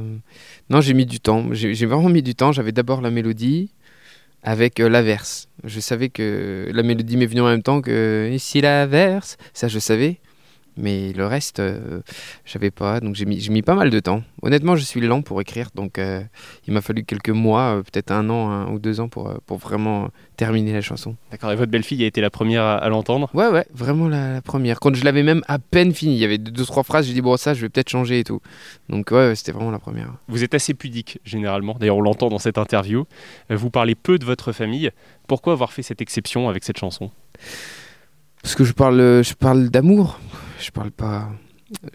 Non, 0.70 0.80
j'ai 0.80 0.94
mis 0.94 1.06
du 1.06 1.18
temps. 1.20 1.46
J'ai 1.52 1.74
j'ai 1.74 1.86
vraiment 1.86 2.08
mis 2.10 2.22
du 2.22 2.34
temps. 2.34 2.52
J'avais 2.52 2.72
d'abord 2.72 3.00
la 3.00 3.10
mélodie 3.10 3.72
avec 4.42 4.78
euh, 4.80 4.88
l'averse. 4.88 5.48
Je 5.64 5.80
savais 5.80 6.10
que 6.10 6.68
la 6.72 6.82
mélodie 6.82 7.16
m'est 7.16 7.26
venue 7.26 7.40
en 7.40 7.48
même 7.48 7.62
temps 7.62 7.80
que 7.80 8.30
ici 8.32 8.60
l'averse. 8.60 9.36
Ça, 9.54 9.66
je 9.68 9.78
savais. 9.78 10.20
Mais 10.80 11.12
le 11.12 11.26
reste, 11.26 11.58
euh, 11.58 12.02
je 12.44 12.52
savais 12.52 12.70
pas. 12.70 13.00
Donc 13.00 13.16
j'ai 13.16 13.24
mis, 13.24 13.62
pas 13.62 13.74
mal 13.74 13.90
de 13.90 13.98
temps. 13.98 14.22
Honnêtement, 14.42 14.76
je 14.76 14.84
suis 14.84 15.00
lent 15.00 15.22
pour 15.22 15.40
écrire. 15.40 15.70
Donc 15.74 15.98
euh, 15.98 16.22
il 16.68 16.72
m'a 16.72 16.80
fallu 16.80 17.02
quelques 17.02 17.30
mois, 17.30 17.78
euh, 17.78 17.82
peut-être 17.82 18.12
un 18.12 18.30
an 18.30 18.50
un 18.50 18.70
ou 18.70 18.78
deux 18.78 19.00
ans 19.00 19.08
pour, 19.08 19.28
euh, 19.28 19.38
pour 19.44 19.58
vraiment 19.58 20.10
terminer 20.36 20.72
la 20.72 20.80
chanson. 20.80 21.16
D'accord. 21.32 21.50
Et 21.50 21.56
votre 21.56 21.72
belle-fille 21.72 22.04
a 22.04 22.06
été 22.06 22.20
la 22.20 22.30
première 22.30 22.62
à, 22.62 22.76
à 22.76 22.88
l'entendre? 22.88 23.28
Ouais, 23.34 23.48
ouais, 23.48 23.66
vraiment 23.74 24.06
la, 24.06 24.34
la 24.34 24.40
première. 24.40 24.78
Quand 24.78 24.94
je 24.94 25.04
l'avais 25.04 25.24
même 25.24 25.42
à 25.48 25.58
peine 25.58 25.92
fini, 25.92 26.14
il 26.14 26.20
y 26.20 26.24
avait 26.24 26.38
deux, 26.38 26.52
deux, 26.52 26.64
trois 26.64 26.84
phrases, 26.84 27.06
j'ai 27.06 27.12
dit, 27.12 27.22
bon, 27.22 27.36
ça, 27.36 27.54
je 27.54 27.60
vais 27.60 27.68
peut-être 27.68 27.88
changer 27.88 28.20
et 28.20 28.24
tout. 28.24 28.40
Donc, 28.88 29.10
ouais, 29.10 29.28
ouais, 29.28 29.34
c'était 29.34 29.50
vraiment 29.50 29.72
la 29.72 29.80
première. 29.80 30.12
Vous 30.28 30.44
êtes 30.44 30.54
assez 30.54 30.74
pudique, 30.74 31.18
généralement. 31.24 31.76
D'ailleurs, 31.78 31.96
on 31.96 32.02
l'entend 32.02 32.28
dans 32.28 32.38
cette 32.38 32.56
interview. 32.56 33.04
Vous 33.50 33.70
parlez 33.70 33.96
peu 33.96 34.16
de 34.18 34.24
votre 34.24 34.52
famille. 34.52 34.92
Pourquoi 35.26 35.54
avoir 35.54 35.72
fait 35.72 35.82
cette 35.82 36.00
exception 36.00 36.48
avec 36.48 36.62
cette 36.62 36.78
chanson? 36.78 37.10
Parce 38.42 38.54
que 38.54 38.62
je 38.62 38.72
parle, 38.72 39.24
je 39.24 39.34
parle 39.34 39.68
d'amour. 39.70 40.20
Je 40.58 40.70
parle 40.70 40.90
pas. 40.90 41.30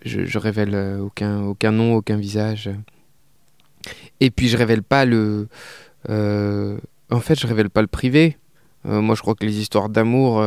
Je, 0.05 0.37
révèle 0.37 0.75
euh, 0.75 0.99
aucun, 0.99 1.41
aucun 1.41 1.71
nom, 1.71 1.95
aucun 1.95 2.17
visage. 2.17 2.69
Et 4.19 4.29
puis, 4.29 4.47
je 4.47 4.57
révèle 4.57 4.83
pas 4.83 5.05
le. 5.05 5.47
euh, 6.09 6.77
en 7.09 7.19
fait, 7.19 7.39
je 7.39 7.47
révèle 7.47 7.69
pas 7.69 7.81
le 7.81 7.87
privé. 7.87 8.37
Euh, 8.85 9.01
moi, 9.01 9.15
je 9.15 9.21
crois 9.21 9.35
que 9.35 9.45
les 9.45 9.59
histoires 9.59 9.89
d'amour. 9.89 10.43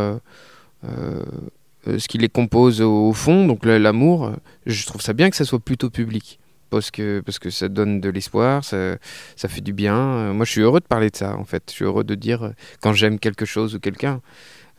ce 1.86 2.08
qui 2.08 2.18
les 2.18 2.28
compose 2.28 2.80
au, 2.80 3.12
fond, 3.12 3.46
donc 3.46 3.64
l'amour, 3.64 4.32
je 4.66 4.86
trouve 4.86 5.00
ça 5.00 5.12
bien 5.12 5.30
que 5.30 5.36
ça 5.36 5.44
soit 5.44 5.60
plutôt 5.60 5.90
public. 5.90 6.40
Parce 6.68 6.90
que, 6.90 7.22
parce 7.24 7.38
que 7.38 7.48
ça 7.48 7.68
donne 7.68 8.00
de 8.00 8.08
l'espoir, 8.08 8.64
ça, 8.64 8.96
ça 9.36 9.48
fait 9.48 9.60
du 9.60 9.72
bien. 9.72 10.32
Moi, 10.32 10.44
je 10.44 10.50
suis 10.50 10.62
heureux 10.62 10.80
de 10.80 10.86
parler 10.86 11.10
de 11.10 11.16
ça, 11.16 11.36
en 11.36 11.44
fait. 11.44 11.62
Je 11.68 11.74
suis 11.74 11.84
heureux 11.84 12.02
de 12.02 12.14
dire 12.16 12.52
quand 12.80 12.92
j'aime 12.92 13.18
quelque 13.18 13.44
chose 13.44 13.74
ou 13.74 13.80
quelqu'un. 13.80 14.20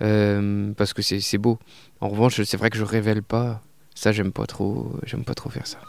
Euh, 0.01 0.71
parce 0.73 0.93
que 0.93 1.01
c'est 1.01 1.37
beau. 1.37 1.59
En 2.01 2.09
revanche, 2.09 2.41
c'est 2.43 2.57
vrai 2.57 2.69
que 2.69 2.77
je 2.77 2.83
révèle 2.83 3.23
pas. 3.23 3.61
Ça, 3.95 4.11
j'aime 4.11 4.31
pas 4.31 4.45
trop. 4.45 4.91
J'aime 5.05 5.23
pas 5.23 5.33
trop 5.33 5.49
faire 5.49 5.65
ça. 5.67 5.79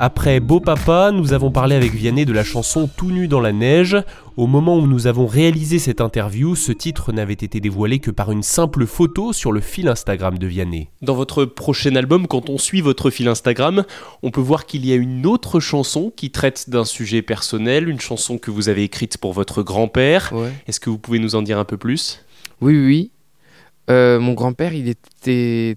Après 0.00 0.38
Beau 0.38 0.60
Papa, 0.60 1.10
nous 1.12 1.32
avons 1.32 1.50
parlé 1.50 1.74
avec 1.74 1.92
Vianney 1.92 2.24
de 2.24 2.32
la 2.32 2.44
chanson 2.44 2.88
Tout 2.96 3.10
nu 3.10 3.26
dans 3.26 3.40
la 3.40 3.50
neige. 3.50 3.96
Au 4.36 4.46
moment 4.46 4.76
où 4.76 4.86
nous 4.86 5.08
avons 5.08 5.26
réalisé 5.26 5.80
cette 5.80 6.00
interview, 6.00 6.54
ce 6.54 6.70
titre 6.70 7.12
n'avait 7.12 7.32
été 7.32 7.58
dévoilé 7.58 7.98
que 7.98 8.12
par 8.12 8.30
une 8.30 8.44
simple 8.44 8.86
photo 8.86 9.32
sur 9.32 9.50
le 9.50 9.60
fil 9.60 9.88
Instagram 9.88 10.38
de 10.38 10.46
Vianney. 10.46 10.88
Dans 11.02 11.16
votre 11.16 11.44
prochain 11.44 11.96
album, 11.96 12.28
quand 12.28 12.48
on 12.48 12.58
suit 12.58 12.80
votre 12.80 13.10
fil 13.10 13.26
Instagram, 13.26 13.84
on 14.22 14.30
peut 14.30 14.40
voir 14.40 14.66
qu'il 14.66 14.86
y 14.86 14.92
a 14.92 14.94
une 14.94 15.26
autre 15.26 15.58
chanson 15.58 16.12
qui 16.14 16.30
traite 16.30 16.70
d'un 16.70 16.84
sujet 16.84 17.20
personnel, 17.20 17.88
une 17.88 18.00
chanson 18.00 18.38
que 18.38 18.52
vous 18.52 18.68
avez 18.68 18.84
écrite 18.84 19.18
pour 19.18 19.32
votre 19.32 19.64
grand-père. 19.64 20.32
Ouais. 20.32 20.52
Est-ce 20.68 20.78
que 20.78 20.90
vous 20.90 20.98
pouvez 20.98 21.18
nous 21.18 21.34
en 21.34 21.42
dire 21.42 21.58
un 21.58 21.64
peu 21.64 21.76
plus? 21.76 22.24
Oui, 22.60 22.76
oui, 22.76 22.86
oui. 22.86 23.10
Euh, 23.90 24.20
mon 24.20 24.34
grand-père, 24.34 24.74
il 24.74 24.88
était, 24.88 25.76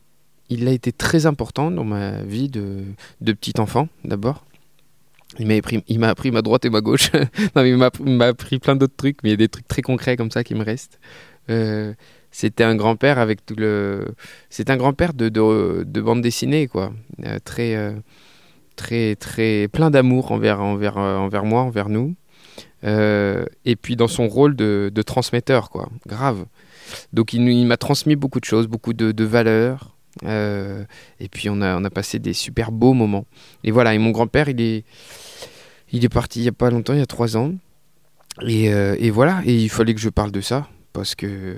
il 0.52 0.68
a 0.68 0.72
été 0.72 0.92
très 0.92 1.26
important 1.26 1.72
dans 1.72 1.86
ma 1.86 2.22
vie 2.24 2.50
de, 2.50 2.84
de 3.22 3.32
petit 3.32 3.60
enfant, 3.60 3.88
d'abord. 4.04 4.44
Il 5.40 5.48
m'a 5.48 5.56
appris, 6.10 6.32
m'a 6.32 6.42
droite 6.42 6.66
et 6.66 6.70
ma 6.70 6.82
gauche. 6.82 7.10
non, 7.56 7.64
il 7.64 7.78
m'a 7.78 8.26
appris- 8.28 8.60
plein 8.60 8.76
d'autres 8.76 8.96
trucs, 8.98 9.24
mais 9.24 9.30
il 9.30 9.32
y 9.32 9.34
a 9.34 9.38
des 9.38 9.48
trucs 9.48 9.68
très 9.68 9.82
concrets 9.82 10.18
comme 10.18 10.30
ça 10.30 10.44
qui 10.44 10.54
me 10.54 10.64
restent. 10.64 11.00
Euh, 11.50 11.94
c'était 12.32 12.66
un 12.66 12.76
grand-père 12.76 13.18
avec 13.18 13.46
tout 13.46 13.56
le. 13.56 14.14
C'était 14.50 14.74
un 14.74 14.78
grand-père 14.78 15.14
de, 15.14 15.30
de, 15.30 15.84
de 15.84 16.02
bande 16.02 16.22
dessinée, 16.22 16.68
quoi. 16.68 16.92
Euh, 17.26 17.40
très, 17.46 17.76
euh, 17.76 17.94
très, 18.76 19.16
très 19.16 19.70
plein 19.70 19.90
d'amour 19.90 20.34
envers, 20.34 20.60
envers, 20.60 20.98
envers 20.98 21.46
moi, 21.46 21.62
envers 21.62 21.88
nous. 21.88 22.14
Et 22.84 23.76
puis 23.82 23.96
dans 23.96 24.10
son 24.10 24.28
rôle 24.28 24.58
de, 24.58 24.92
de 24.94 25.02
transmetteur, 25.02 25.70
quoi. 25.70 25.88
Grave. 26.08 26.46
Donc 27.14 27.32
il, 27.32 27.66
m'a 27.66 27.78
transmis 27.78 28.18
beaucoup 28.18 28.42
de 28.42 28.46
choses, 28.46 28.68
beaucoup 28.68 28.92
de 28.92 29.24
valeurs. 29.24 29.96
Euh, 30.26 30.84
et 31.20 31.30
puis 31.30 31.50
on 31.50 31.62
a, 31.62 31.78
on 31.78 31.84
a 31.84 31.90
passé 31.90 32.20
des 32.20 32.34
super 32.34 32.72
beaux 32.72 32.94
moments. 32.94 33.26
Et 33.64 33.72
voilà, 33.72 33.94
et 33.94 33.98
mon 33.98 34.12
grand-père, 34.12 34.50
il 34.50 34.62
est, 34.62 34.84
il 35.92 36.04
est 36.04 36.10
parti 36.10 36.40
il 36.40 36.44
n'y 36.44 36.50
a 36.50 36.54
pas 36.54 36.70
longtemps, 36.70 36.94
il 36.94 37.00
y 37.00 37.04
a 37.04 37.08
trois 37.08 37.38
ans. 37.38 37.54
Et, 38.42 38.74
euh, 38.74 38.96
et 39.00 39.10
voilà, 39.10 39.42
et 39.46 39.56
il 39.56 39.70
fallait 39.70 39.94
que 39.94 40.00
je 40.00 40.10
parle 40.10 40.32
de 40.32 40.42
ça, 40.42 40.68
parce 40.94 41.16
que, 41.16 41.56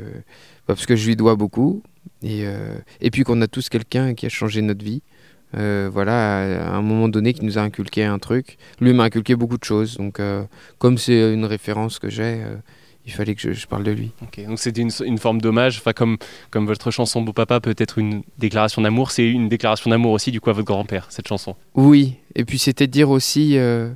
bah, 0.68 0.76
parce 0.76 0.86
que 0.86 0.96
je 0.96 1.08
lui 1.08 1.16
dois 1.16 1.36
beaucoup. 1.36 1.84
Et, 2.22 2.46
euh, 2.46 2.78
et 3.02 3.12
puis 3.12 3.24
qu'on 3.24 3.42
a 3.42 3.48
tous 3.48 3.70
quelqu'un 3.70 4.14
qui 4.14 4.26
a 4.26 4.30
changé 4.30 4.62
notre 4.62 4.84
vie. 4.84 5.02
Voilà, 5.56 6.66
à 6.66 6.76
un 6.76 6.82
moment 6.82 7.08
donné, 7.10 7.34
qui 7.34 7.46
nous 7.46 7.60
a 7.60 7.62
inculqué 7.62 8.04
un 8.04 8.18
truc. 8.18 8.58
Lui 8.82 8.92
m'a 8.92 9.04
inculqué 9.04 9.36
beaucoup 9.36 9.60
de 9.60 9.64
choses. 9.64 9.98
Donc, 9.98 10.20
comme 10.80 10.98
c'est 10.98 11.32
une 11.32 11.46
référence 11.46 12.00
que 12.00 12.10
j'ai, 12.10 12.44
il 13.06 13.12
fallait 13.12 13.36
que 13.36 13.42
je, 13.42 13.52
je 13.52 13.68
parle 13.68 13.84
de 13.84 13.92
lui. 13.92 14.12
Donc 14.22 14.60
c'était 14.60 14.82
une, 14.82 14.92
une 15.06 15.18
forme 15.18 15.42
d'hommage, 15.42 15.78
enfin 15.78 15.94
comme, 15.94 16.18
comme 16.52 16.66
votre 16.66 16.90
chanson 16.92 17.22
Beau 17.22 17.34
Papa 17.34 17.60
peut 17.60 17.76
être 17.78 17.98
une 17.98 18.24
déclaration 18.38 18.82
d'amour, 18.82 19.12
c'est 19.12 19.30
une 19.30 19.50
déclaration 19.50 19.90
d'amour 19.90 20.14
aussi 20.14 20.32
du 20.32 20.40
coup 20.40 20.50
à 20.50 20.54
votre 20.54 20.66
grand-père, 20.66 21.08
cette 21.10 21.28
chanson. 21.28 21.56
Oui, 21.76 22.16
et 22.36 22.46
puis 22.46 22.58
c'était 22.58 22.88
dire 22.88 23.10
aussi, 23.10 23.58
euh, 23.58 23.90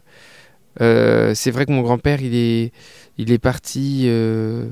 euh, 0.81 1.33
c'est 1.35 1.51
vrai 1.51 1.65
que 1.65 1.71
mon 1.71 1.81
grand-père, 1.81 2.21
il 2.21 2.35
est, 2.35 2.73
il 3.17 3.31
est 3.31 3.39
parti, 3.39 4.03
euh, 4.07 4.69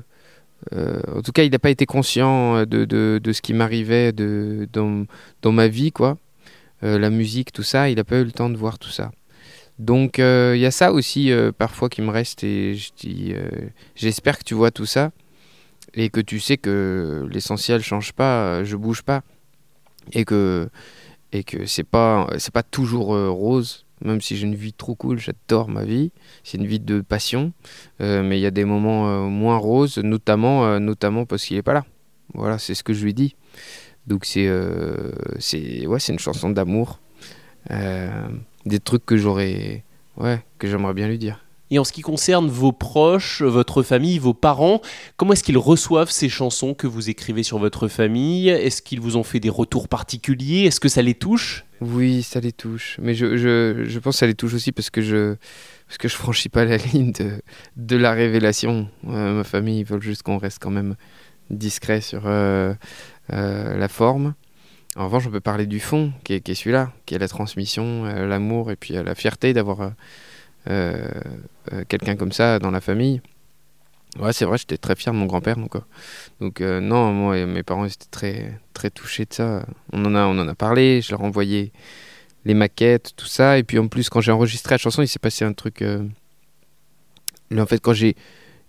en 0.73 1.21
tout 1.21 1.31
cas, 1.31 1.43
il 1.43 1.51
n'a 1.51 1.59
pas 1.59 1.69
été 1.69 1.85
conscient 1.85 2.65
de, 2.65 2.85
de, 2.85 3.21
de 3.23 3.31
ce 3.33 3.41
qui 3.41 3.53
m'arrivait 3.53 4.11
dans, 4.11 5.05
dans 5.41 5.51
ma 5.51 5.67
vie, 5.67 5.91
quoi. 5.91 6.17
La 6.81 7.09
musique, 7.09 7.51
tout 7.51 7.63
ça, 7.63 7.89
il 7.89 7.95
n'a 7.95 8.03
pas 8.03 8.17
eu 8.17 8.23
le 8.23 8.31
temps 8.31 8.49
de 8.49 8.57
voir 8.57 8.77
tout 8.77 8.89
ça. 8.89 9.11
Donc 9.79 10.19
euh, 10.19 10.53
il 10.55 10.61
y 10.61 10.65
a 10.65 10.71
ça 10.71 10.93
aussi 10.93 11.31
euh, 11.31 11.51
parfois 11.51 11.89
qui 11.89 12.01
me 12.01 12.09
reste 12.09 12.43
et 12.43 12.77
euh, 13.05 13.49
j'espère 13.95 14.37
que 14.37 14.43
tu 14.43 14.53
vois 14.53 14.71
tout 14.71 14.85
ça 14.85 15.11
et 15.93 16.09
que 16.09 16.21
tu 16.21 16.39
sais 16.39 16.57
que 16.57 17.27
l'essentiel 17.29 17.81
change 17.81 18.13
pas, 18.13 18.63
je 18.63 18.75
bouge 18.77 19.01
pas 19.01 19.21
et 20.13 20.23
que 20.23 20.69
et 21.33 21.43
que 21.43 21.65
c'est 21.65 21.83
pas 21.83 22.27
c'est 22.37 22.53
pas 22.53 22.63
toujours 22.63 23.07
rose 23.07 23.85
même 24.03 24.21
si 24.21 24.35
j'ai 24.35 24.45
une 24.45 24.55
vie 24.55 24.73
trop 24.73 24.93
cool, 24.93 25.19
j'adore 25.19 25.69
ma 25.69 25.83
vie, 25.83 26.11
c'est 26.43 26.57
une 26.57 26.67
vie 26.67 26.81
de 26.81 27.01
passion 27.01 27.53
mais 27.99 28.37
il 28.37 28.41
y 28.41 28.45
a 28.45 28.51
des 28.51 28.65
moments 28.65 29.29
moins 29.29 29.57
roses 29.57 29.97
notamment 29.97 30.79
notamment 30.79 31.25
parce 31.25 31.45
qu'il 31.45 31.57
est 31.57 31.63
pas 31.63 31.73
là. 31.73 31.85
Voilà, 32.33 32.57
c'est 32.57 32.75
ce 32.75 32.83
que 32.83 32.93
je 32.93 33.03
lui 33.03 33.13
dis. 33.13 33.35
Donc 34.07 34.25
c'est 34.25 34.49
c'est 35.39 35.85
ouais, 35.85 35.99
c'est 35.99 36.13
une 36.13 36.19
chanson 36.19 36.49
d'amour. 36.49 36.99
Des 38.65 38.79
trucs 38.79 39.05
que 39.05 39.17
j'aurais 39.17 39.83
ouais, 40.17 40.43
que 40.59 40.67
j'aimerais 40.67 40.93
bien 40.93 41.07
lui 41.07 41.17
dire. 41.17 41.45
Et 41.71 41.79
en 41.79 41.83
ce 41.83 41.91
qui 41.91 42.01
concerne 42.01 42.47
vos 42.47 42.71
proches, 42.71 43.41
votre 43.41 43.81
famille, 43.81 44.19
vos 44.19 44.35
parents, 44.35 44.81
comment 45.17 45.33
est-ce 45.33 45.43
qu'ils 45.43 45.57
reçoivent 45.57 46.11
ces 46.11 46.29
chansons 46.29 46.75
que 46.75 46.85
vous 46.85 47.09
écrivez 47.09 47.41
sur 47.41 47.57
votre 47.57 47.87
famille? 47.87 48.49
Est-ce 48.49 48.83
qu'ils 48.83 49.01
vous 49.01 49.17
ont 49.17 49.23
fait 49.23 49.39
des 49.39 49.49
retours 49.49 49.87
particuliers? 49.87 50.65
Est-ce 50.65 50.79
que 50.79 50.89
ça 50.89 51.01
les 51.01 51.15
touche? 51.15 51.65
Oui, 51.81 52.21
ça 52.21 52.39
les 52.39 52.51
touche. 52.51 52.97
Mais 53.01 53.15
je, 53.15 53.35
je, 53.35 53.83
je 53.85 53.99
pense 53.99 54.15
que 54.15 54.19
ça 54.19 54.27
les 54.27 54.35
touche 54.35 54.53
aussi 54.53 54.71
parce 54.71 54.91
que 54.91 55.01
je, 55.01 55.35
parce 55.87 55.97
que 55.97 56.07
je 56.07 56.15
franchis 56.15 56.49
pas 56.49 56.65
la 56.65 56.77
ligne 56.93 57.11
de, 57.13 57.41
de 57.77 57.95
la 57.97 58.11
révélation. 58.11 58.87
Euh, 59.07 59.33
ma 59.33 59.43
famille, 59.43 59.79
ils 59.79 59.85
veulent 59.85 60.03
juste 60.03 60.21
qu'on 60.21 60.37
reste 60.37 60.59
quand 60.61 60.71
même 60.71 60.95
discret 61.49 62.01
sur 62.01 62.23
euh, 62.25 62.75
euh, 63.33 63.75
la 63.75 63.87
forme. 63.87 64.35
En 64.95 65.05
revanche, 65.05 65.27
on 65.27 65.31
peut 65.31 65.41
parler 65.41 65.65
du 65.65 65.81
fond, 65.81 66.13
qui 66.23 66.33
est, 66.33 66.53
celui-là, 66.53 66.93
qui 67.05 67.15
est 67.15 67.19
la 67.19 67.27
transmission, 67.27 68.05
euh, 68.05 68.25
l'amour 68.25 68.71
et 68.71 68.77
puis 68.77 68.95
euh, 68.95 69.03
la 69.03 69.13
fierté 69.13 69.51
d'avoir 69.51 69.91
euh, 70.69 71.09
quelqu'un 71.89 72.15
comme 72.15 72.31
ça 72.31 72.59
dans 72.59 72.71
la 72.71 72.79
famille. 72.79 73.21
Ouais, 74.19 74.31
c'est 74.31 74.45
vrai, 74.45 74.57
j'étais 74.57 74.77
très 74.77 74.95
fier 74.95 75.13
de 75.13 75.17
mon 75.17 75.25
grand-père. 75.25 75.57
Donc, 76.39 76.61
non, 76.61 77.11
moi 77.11 77.37
et 77.37 77.45
mes 77.45 77.63
parents 77.63 77.83
étaient 77.83 78.05
très, 78.09 78.57
très 78.73 78.89
touchés 78.89 79.25
de 79.25 79.33
ça. 79.33 79.65
On 79.91 80.05
en, 80.05 80.15
a, 80.15 80.25
on 80.27 80.39
en 80.39 80.47
a 80.47 80.55
parlé, 80.55 81.01
je 81.01 81.11
leur 81.11 81.19
ai 81.19 81.25
envoyé 81.25 81.73
les 82.45 82.53
maquettes, 82.53 83.11
tout 83.17 83.25
ça. 83.25 83.57
Et 83.57 83.63
puis 83.63 83.77
en 83.77 83.89
plus, 83.89 84.07
quand 84.07 84.21
j'ai 84.21 84.31
enregistré 84.31 84.75
la 84.75 84.77
chanson, 84.77 85.01
il 85.01 85.09
s'est 85.09 85.19
passé 85.19 85.43
un 85.43 85.51
truc. 85.51 85.83
en 85.83 87.65
fait, 87.65 87.79
quand 87.81 87.93
j'ai. 87.93 88.15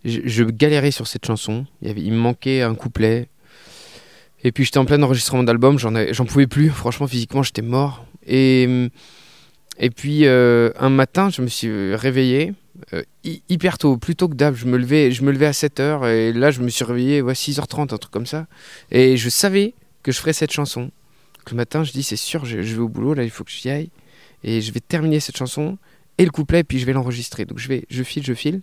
Je, 0.04 0.42
galérais 0.42 0.90
sur 0.90 1.06
cette 1.06 1.24
chanson, 1.24 1.64
il 1.80 2.12
me 2.12 2.18
manquait 2.18 2.62
un 2.62 2.74
couplet. 2.74 3.28
Et 4.46 4.52
puis 4.52 4.64
j'étais 4.64 4.78
en 4.78 4.84
plein 4.84 5.02
enregistrement 5.02 5.42
d'album, 5.42 5.76
j'en 5.76 6.24
pouvais 6.24 6.46
plus. 6.46 6.70
Franchement, 6.70 7.08
physiquement, 7.08 7.42
j'étais 7.42 7.62
mort. 7.62 8.06
Et, 8.24 8.88
et 9.80 9.90
puis 9.90 10.24
euh, 10.24 10.70
un 10.78 10.88
matin, 10.88 11.30
je 11.30 11.42
me 11.42 11.48
suis 11.48 11.96
réveillé 11.96 12.54
euh, 12.92 13.02
hy- 13.24 13.42
hyper 13.48 13.76
tôt, 13.76 13.96
plus 13.96 14.14
tôt 14.14 14.28
que 14.28 14.34
d'hab. 14.34 14.54
Je 14.54 14.66
me 14.66 14.76
levais, 14.78 15.10
je 15.10 15.24
me 15.24 15.32
levais 15.32 15.46
à 15.46 15.50
7h 15.50 16.08
et 16.08 16.32
là, 16.32 16.52
je 16.52 16.60
me 16.60 16.68
suis 16.68 16.84
réveillé 16.84 17.22
ouais, 17.22 17.32
6h30, 17.32 17.92
un 17.92 17.98
truc 17.98 18.12
comme 18.12 18.26
ça. 18.26 18.46
Et 18.92 19.16
je 19.16 19.28
savais 19.28 19.74
que 20.04 20.12
je 20.12 20.18
ferais 20.20 20.32
cette 20.32 20.52
chanson. 20.52 20.82
Donc, 20.82 21.50
le 21.50 21.56
matin, 21.56 21.82
je 21.82 21.90
dis, 21.90 22.04
c'est 22.04 22.14
sûr, 22.14 22.44
je, 22.44 22.58
vais 22.58 22.78
au 22.78 22.88
boulot, 22.88 23.14
là, 23.14 23.24
il 23.24 23.30
faut 23.30 23.42
que 23.42 23.50
j'y 23.50 23.68
aille. 23.68 23.90
Et 24.44 24.60
je 24.60 24.70
vais 24.70 24.78
terminer 24.78 25.18
cette 25.18 25.36
chanson 25.36 25.76
et 26.18 26.24
le 26.24 26.30
couplet, 26.30 26.62
puis 26.62 26.78
je 26.78 26.86
vais 26.86 26.92
l'enregistrer. 26.92 27.46
Donc 27.46 27.58
je, 27.58 27.66
vais, 27.66 27.84
je 27.90 28.04
file, 28.04 28.24
je 28.24 28.32
file. 28.32 28.60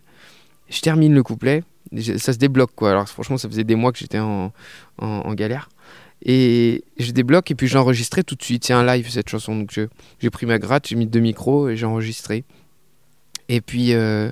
Je 0.70 0.80
termine 0.80 1.14
le 1.14 1.24
couplet. 1.24 1.62
et 1.92 2.18
ça 2.20 2.32
se 2.32 2.38
débloque, 2.38 2.72
quoi. 2.74 2.92
Alors 2.92 3.10
franchement, 3.10 3.38
ça 3.38 3.50
faisait 3.50 3.66
des 3.66 3.76
mois 3.76 3.92
que 3.92 4.00
j'étais 4.00 4.20
en, 4.20 4.54
en 5.00 5.34
galère. 5.34 5.68
Et 6.26 6.84
je 6.98 7.12
débloque 7.12 7.52
et 7.52 7.56
puis 7.56 7.68
j'ai 7.68 7.78
enregistré 7.78 8.24
tout 8.24 8.36
de 8.36 8.44
suite. 8.44 8.66
C'est 8.66 8.74
un 8.74 8.86
live 8.86 9.10
cette 9.10 9.30
chanson. 9.30 9.58
Donc 9.58 9.78
j'ai 10.20 10.30
pris 10.30 10.46
ma 10.46 10.58
gratte, 10.58 10.88
j'ai 10.88 10.96
mis 10.96 11.06
deux 11.06 11.20
micros 11.20 11.70
et 11.70 11.76
j'ai 11.76 11.86
enregistré. 11.86 12.46
Et 13.50 13.60
puis, 13.60 13.94
euh, 13.94 14.32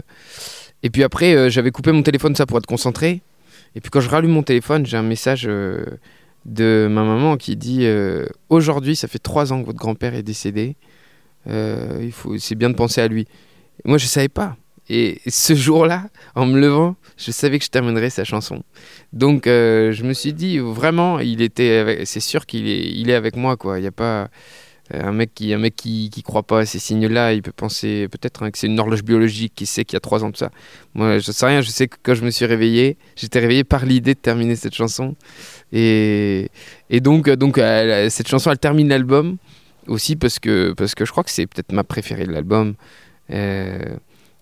et 0.83 0.89
puis 0.89 1.03
après, 1.03 1.35
euh, 1.35 1.49
j'avais 1.49 1.71
coupé 1.71 1.91
mon 1.91 2.01
téléphone, 2.01 2.35
ça 2.35 2.45
pour 2.45 2.57
être 2.57 2.65
concentré. 2.65 3.21
Et 3.75 3.81
puis 3.81 3.89
quand 3.89 3.99
je 3.99 4.09
rallume 4.09 4.31
mon 4.31 4.43
téléphone, 4.43 4.85
j'ai 4.85 4.97
un 4.97 5.03
message 5.03 5.45
euh, 5.47 5.85
de 6.45 6.87
ma 6.89 7.03
maman 7.03 7.35
qui 7.37 7.57
dit 7.57 7.85
Aujourd'hui, 8.49 8.95
ça 8.95 9.07
fait 9.07 9.19
trois 9.19 9.51
ans 9.51 9.61
que 9.61 9.65
votre 9.65 9.79
grand-père 9.79 10.15
est 10.15 10.23
décédé. 10.23 10.75
Il 11.47 12.11
faut, 12.11 12.37
c'est 12.37 12.55
bien 12.55 12.69
de 12.69 12.75
penser 12.75 13.01
à 13.01 13.07
lui. 13.07 13.27
Moi, 13.85 13.97
je 13.97 14.05
savais 14.05 14.29
pas. 14.29 14.55
Et 14.93 15.21
ce 15.25 15.55
jour-là, 15.55 16.09
en 16.35 16.45
me 16.45 16.59
levant, 16.59 16.97
je 17.15 17.31
savais 17.31 17.59
que 17.59 17.63
je 17.63 17.69
terminerais 17.69 18.09
sa 18.09 18.25
chanson. 18.25 18.61
Donc, 19.13 19.47
euh, 19.47 19.93
je 19.93 20.03
me 20.03 20.11
suis 20.11 20.33
dit, 20.33 20.59
vraiment, 20.59 21.21
il 21.21 21.41
était, 21.41 22.01
c'est 22.03 22.19
sûr 22.19 22.45
qu'il 22.45 22.67
est, 23.09 23.13
avec 23.13 23.37
moi. 23.37 23.55
Il 23.77 23.81
n'y 23.81 23.87
a 23.87 23.93
pas 23.93 24.29
euh, 24.93 25.01
un 25.01 25.13
mec 25.13 25.33
qui, 25.33 25.53
un 25.53 25.59
mec 25.59 25.77
qui, 25.77 26.09
croit 26.25 26.43
pas 26.43 26.59
à 26.59 26.65
ces 26.65 26.77
signes-là. 26.77 27.31
Il 27.31 27.41
peut 27.41 27.53
penser 27.53 28.09
peut-être 28.09 28.43
hein, 28.43 28.51
que 28.51 28.57
c'est 28.57 28.67
une 28.67 28.77
horloge 28.81 29.05
biologique 29.05 29.53
qui 29.55 29.65
sait 29.65 29.85
qu'il 29.85 29.95
y 29.95 29.97
a 29.97 30.01
trois 30.01 30.25
ans 30.25 30.29
de 30.29 30.35
ça. 30.35 30.51
Moi, 30.93 31.19
je 31.19 31.31
sais 31.31 31.45
rien. 31.45 31.61
Je 31.61 31.69
sais 31.69 31.87
que 31.87 31.95
quand 32.03 32.13
je 32.13 32.25
me 32.25 32.29
suis 32.29 32.45
réveillé, 32.45 32.97
j'étais 33.15 33.39
réveillé 33.39 33.63
par 33.63 33.85
l'idée 33.85 34.13
de 34.13 34.19
terminer 34.19 34.57
cette 34.57 34.75
chanson. 34.75 35.15
Et, 35.71 36.49
donc, 36.91 37.29
euh, 37.29 37.37
donc, 37.37 37.61
cette 38.09 38.27
chanson, 38.27 38.51
elle 38.51 38.59
termine 38.59 38.89
l'album 38.89 39.37
aussi 39.87 40.17
parce 40.17 40.37
que, 40.37 40.73
parce 40.73 40.95
que 40.95 41.05
je 41.05 41.11
crois 41.11 41.23
que 41.23 41.31
c'est 41.31 41.47
peut-être 41.47 41.71
ma 41.71 41.85
préférée 41.85 42.25
de 42.25 42.33
l'album. 42.33 42.73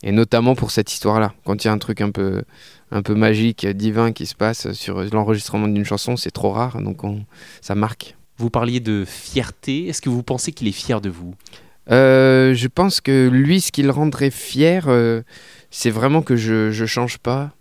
Et 0.04 0.12
notamment 0.12 0.56
pour 0.56 0.72
cette 0.72 0.92
histoire-là. 0.92 1.34
Quand 1.46 1.64
il 1.64 1.68
y 1.68 1.70
a 1.70 1.74
un 1.74 1.78
truc 1.78 2.02
un 2.02 2.12
peu, 2.12 2.44
un 2.92 3.02
peu 3.02 3.16
magique, 3.16 3.66
divin 3.68 4.12
qui 4.12 4.26
se 4.26 4.36
passe 4.36 4.72
sur 4.72 5.04
l'enregistrement 5.14 5.68
d'une 5.68 5.86
chanson, 5.86 6.16
c'est 6.18 6.32
trop 6.32 6.52
rare, 6.52 6.82
donc 6.82 7.04
on, 7.04 7.26
ça 7.62 7.76
marque. 7.76 8.16
Vous 8.38 8.50
parliez 8.50 8.80
de 8.80 9.04
fierté. 9.06 9.88
Est-ce 9.88 10.02
que 10.02 10.10
vous 10.10 10.24
pensez 10.24 10.54
qu'il 10.54 10.68
est 10.68 10.72
fier 10.72 11.02
de 11.02 11.10
vous? 11.10 11.36
Euh, 11.92 12.54
je 12.54 12.68
pense 12.68 13.02
que 13.02 13.28
lui, 13.28 13.60
ce 13.60 13.72
qui 13.72 13.84
le 13.84 13.90
rendrait 13.90 14.32
fier, 14.32 14.86
euh, 14.88 15.24
c'est 15.72 15.90
vraiment 15.90 16.22
que 16.22 16.36
je 16.36 16.68
ne 16.70 16.86
change 16.86 17.18
pas. 17.18 17.52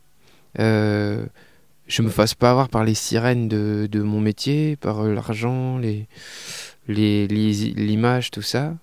Euh, 0.60 1.26
je 1.86 2.02
me 2.02 2.10
fasse 2.10 2.34
pas 2.34 2.50
avoir 2.50 2.68
par 2.68 2.84
les 2.84 2.94
sirènes 2.94 3.48
de, 3.48 3.88
de 3.90 4.02
mon 4.02 4.20
métier, 4.20 4.76
par 4.76 5.00
euh, 5.00 5.14
l'argent, 5.14 5.78
les, 5.78 6.06
les, 6.86 7.26
les- 7.26 7.72
l'image, 7.74 8.30
tout 8.30 8.42
ça. 8.42 8.76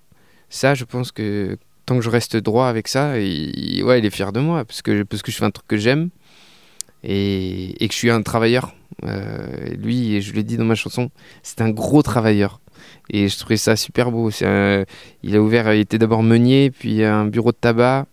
Ça, 0.50 0.74
je 0.74 0.84
pense 0.84 1.12
que 1.12 1.56
tant 1.86 1.96
que 1.96 2.02
je 2.02 2.10
reste 2.10 2.36
droit 2.36 2.66
avec 2.66 2.88
ça, 2.88 3.18
il, 3.18 3.82
ouais, 3.84 4.00
il 4.00 4.04
est 4.04 4.10
fier 4.10 4.32
de 4.32 4.40
moi 4.40 4.64
parce 4.64 4.82
que, 4.82 5.04
parce 5.04 5.22
je 5.24 5.32
fais 5.32 5.44
un 5.44 5.50
truc 5.50 5.66
que 5.68 5.76
j'aime 5.76 6.10
et, 7.04 7.74
que 7.78 7.92
je 7.92 7.96
suis 7.96 8.10
un 8.10 8.22
travailleur. 8.22 8.74
Euh, 9.04 9.46
lui, 9.76 10.20
je 10.20 10.32
l'ai 10.32 10.42
dit 10.42 10.56
dans 10.56 10.64
ma 10.64 10.74
chanson, 10.74 11.10
c'est 11.42 11.60
un 11.60 11.70
gros 11.70 12.02
travailleur. 12.02 12.60
Et 13.08 13.28
je 13.28 13.38
trouvais 13.38 13.56
ça 13.56 13.76
super 13.76 14.10
beau. 14.10 14.30
Il 14.30 15.36
a 15.36 15.40
ouvert, 15.40 15.72
il 15.72 15.80
était 15.80 15.98
d'abord 15.98 16.22
meunier, 16.22 16.70
puis 16.70 17.04
un 17.04 17.24
bureau 17.26 17.52
de 17.52 17.56
tabac, 17.56 18.06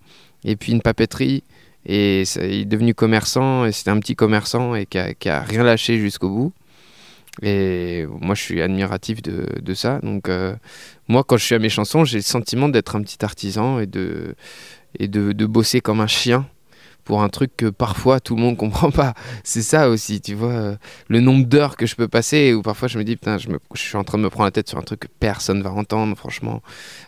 et 0.45 0.55
puis 0.55 0.71
une 0.71 0.81
papeterie. 0.81 1.43
Et 1.85 2.23
il 2.37 2.61
est 2.61 2.65
devenu 2.65 2.93
commerçant, 2.93 3.65
et 3.65 3.71
c'était 3.71 3.89
un 3.89 3.99
petit 3.99 4.15
commerçant 4.15 4.75
et 4.75 4.85
qui 4.85 4.97
a 4.99 5.41
rien 5.41 5.63
lâché 5.63 5.97
jusqu'au 5.97 6.29
bout. 6.29 6.53
Et 7.41 8.05
moi, 8.21 8.35
je 8.35 8.41
suis 8.41 8.61
admiratif 8.61 9.21
de, 9.21 9.73
ça. 9.73 9.99
Donc, 9.99 10.29
euh, 10.29 10.55
moi, 11.07 11.23
quand 11.23 11.37
je 11.37 11.45
suis 11.45 11.55
à 11.55 11.59
mes 11.59 11.69
chansons, 11.69 12.05
j'ai 12.05 12.19
le 12.19 12.23
sentiment 12.23 12.69
d'être 12.69 12.95
un 12.95 13.01
petit 13.01 13.23
artisan 13.25 13.79
et 13.79 13.87
de, 13.87 14.35
et 14.99 15.07
de, 15.07 15.45
bosser 15.45 15.81
comme 15.81 15.99
un 15.99 16.07
chien 16.07 16.47
pour 17.03 17.21
un 17.21 17.27
truc 17.27 17.51
que 17.57 17.65
parfois 17.65 18.19
tout 18.21 18.35
le 18.35 18.41
monde 18.41 18.55
comprend 18.63 18.91
pas. 18.91 19.13
C'est 19.43 19.63
ça 19.63 19.89
aussi, 19.89 20.21
tu 20.21 20.35
vois, 20.35 20.51
euh, 20.51 20.75
le 21.07 21.19
nombre 21.21 21.45
d'heures 21.45 21.75
que 21.75 21.85
je 21.85 21.95
peux 21.95 22.07
passer 22.07 22.53
où 22.53 22.61
parfois 22.61 22.87
je 22.87 22.97
me 22.97 23.03
dis, 23.03 23.15
putain, 23.15 23.37
je, 23.37 23.49
je 23.73 23.81
suis 23.81 23.97
en 23.97 24.03
train 24.03 24.19
de 24.19 24.23
me 24.23 24.29
prendre 24.29 24.45
la 24.45 24.51
tête 24.51 24.69
sur 24.69 24.77
un 24.77 24.83
truc 24.83 25.01
que 25.01 25.07
personne 25.19 25.61
va 25.63 25.71
entendre, 25.71 26.15
franchement. 26.15 26.61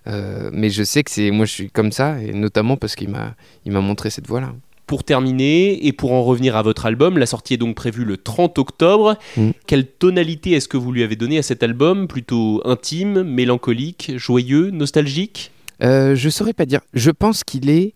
Euh, 0.08 0.50
mais 0.52 0.70
je 0.72 0.84
sais 0.84 1.04
que 1.04 1.12
c'est, 1.12 1.30
moi, 1.30 1.46
je 1.46 1.52
suis 1.52 1.70
comme 1.70 1.92
ça, 1.92 2.20
et 2.20 2.34
notamment 2.34 2.78
parce 2.78 2.96
qu'il 2.96 3.10
m'a, 3.10 3.36
m'a 3.68 3.82
montré 3.82 4.10
cette 4.10 4.28
voie-là. 4.28 4.54
Pour 4.88 5.04
terminer, 5.04 5.88
et 5.88 5.94
pour 5.94 6.12
en 6.14 6.24
revenir 6.24 6.56
à 6.56 6.62
votre 6.62 6.86
album, 6.86 7.18
la 7.18 7.26
sortie 7.26 7.56
est 7.56 7.58
donc 7.58 7.76
prévue 7.76 8.06
le 8.06 8.18
30 8.18 8.60
octobre. 8.60 9.18
Mm. 9.36 9.50
Quelle 9.66 9.88
tonalité 9.88 10.52
est-ce 10.52 10.68
que 10.68 10.78
vous 10.78 10.92
lui 10.92 11.02
avez 11.04 11.16
donné 11.16 11.38
à 11.40 11.42
cet 11.42 11.64
album? 11.64 12.08
Plutôt 12.08 12.62
intime, 12.66 13.24
mélancolique, 13.24 14.12
joyeux, 14.18 14.70
nostalgique? 14.70 15.52
Euh, 15.82 16.16
je 16.16 16.30
saurais 16.30 16.54
pas 16.54 16.66
dire. 16.66 16.82
Je 16.94 17.10
pense 17.12 17.44
qu'il 17.44 17.70
est. 17.70 17.94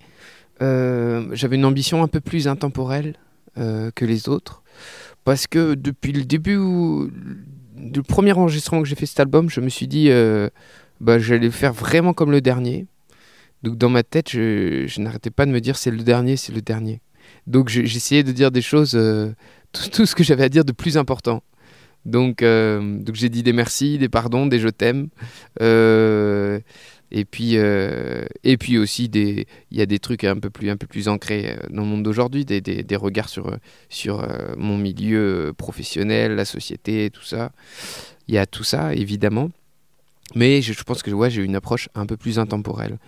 euh, 0.61 1.27
J'avais 1.33 1.55
une 1.57 1.65
ambition 1.65 2.01
un 2.03 2.07
peu 2.07 2.19
plus 2.21 2.47
intemporelle 2.47 3.13
euh, 3.57 3.91
que 3.93 4.05
les 4.05 4.27
autres. 4.27 4.63
Parce 5.25 5.47
que 5.47 5.75
depuis 5.75 6.11
le 6.11 6.23
début, 6.25 6.57
où- 6.57 7.09
du 7.77 8.01
premier 8.03 8.33
enregistrement 8.33 8.81
que 8.81 8.87
j'ai 8.87 8.95
fait 8.95 9.05
cet 9.05 9.19
album, 9.19 9.49
je 9.49 9.61
me 9.61 9.69
suis 9.69 9.87
dit 9.87 10.07
euh, 10.09 10.49
bah, 10.99 11.19
j'allais 11.19 11.45
le 11.45 11.51
faire 11.51 11.71
vraiment 11.73 12.13
comme 12.13 12.31
le 12.31 12.41
dernier. 12.41 12.87
Donc 13.63 13.77
dans 13.77 13.89
ma 13.89 14.03
tête, 14.03 14.29
je, 14.31 14.99
n'arrêtais 15.01 15.31
pas 15.31 15.45
de 15.45 15.51
me 15.51 15.59
dire 15.61 15.77
c'est 15.77 15.91
le 15.91 16.03
dernier, 16.03 16.37
c'est 16.37 16.53
le 16.53 16.61
dernier. 16.61 17.01
Donc 17.47 17.69
je- 17.69 17.83
j'essayais 17.85 18.23
de 18.23 18.31
dire 18.31 18.51
des 18.51 18.61
choses, 18.61 18.93
euh, 18.95 19.31
tout, 19.91 20.05
ce 20.05 20.15
que 20.15 20.23
j'avais 20.23 20.43
à 20.43 20.49
dire 20.49 20.65
de 20.65 20.71
plus 20.71 20.97
important. 20.97 21.43
Donc, 22.05 22.41
euh, 22.41 22.97
donc 22.99 23.15
j'ai 23.15 23.27
dit 23.29 23.43
des 23.43 23.51
merci, 23.53 23.97
des 23.97 24.07
pardons, 24.09 24.45
des 24.45 24.59
je 24.59 24.69
t'aime. 24.69 25.09
Euh, 25.61 26.59
et 27.11 27.25
puis, 27.25 27.55
et 27.55 28.57
puis 28.57 28.77
aussi, 28.77 29.09
des- 29.09 29.47
il 29.71 29.77
y 29.77 29.81
a 29.81 29.85
des 29.87 29.99
trucs 29.99 30.23
un 30.23 30.37
peu 30.37 30.49
plus, 30.49 30.69
un 30.69 30.77
peu 30.77 30.87
plus 30.87 31.07
ancrés 31.07 31.57
dans 31.71 31.81
le 31.81 31.87
monde 31.87 32.03
d'aujourd'hui, 32.03 32.45
des, 32.45 32.61
des- 32.61 32.95
regards 32.95 33.29
sur, 33.29 33.57
sur 33.89 34.25
mon 34.57 34.77
milieu 34.77 35.51
professionnel, 35.57 36.35
la 36.35 36.45
société, 36.45 37.09
tout 37.09 37.23
ça. 37.23 37.51
Il 38.27 38.35
y 38.35 38.37
a 38.37 38.45
tout 38.45 38.63
ça, 38.63 38.93
évidemment. 38.93 39.49
Mais 40.35 40.61
je, 40.61 40.71
je 40.73 40.83
pense 40.83 41.01
que 41.01 41.09
ouais, 41.11 41.31
j'ai 41.31 41.43
une 41.43 41.55
approche 41.55 41.89
un 41.95 42.05
peu 42.05 42.15
plus 42.15 42.37
intemporelle. 42.37 42.99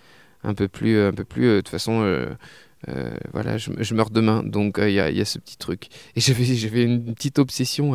Un 0.43 0.53
peu 0.53 0.67
plus, 0.67 0.99
un 0.99 1.13
peu 1.13 1.25
plus. 1.25 1.47
De 1.47 1.57
toute 1.57 1.69
façon, 1.69 2.01
euh, 2.03 3.13
voilà, 3.33 3.57
je, 3.57 3.71
je, 3.79 3.93
meurs 3.93 4.09
demain. 4.09 4.43
Donc 4.43 4.77
il 4.79 4.91
y, 4.91 4.99
a, 4.99 5.09
y, 5.11 5.21
a 5.21 5.25
ce 5.25 5.39
petit 5.39 5.57
truc. 5.57 5.87
Et 6.15 6.21
j'avais 6.21 6.83
une 6.83 7.13
petite 7.13 7.39
obsession, 7.39 7.93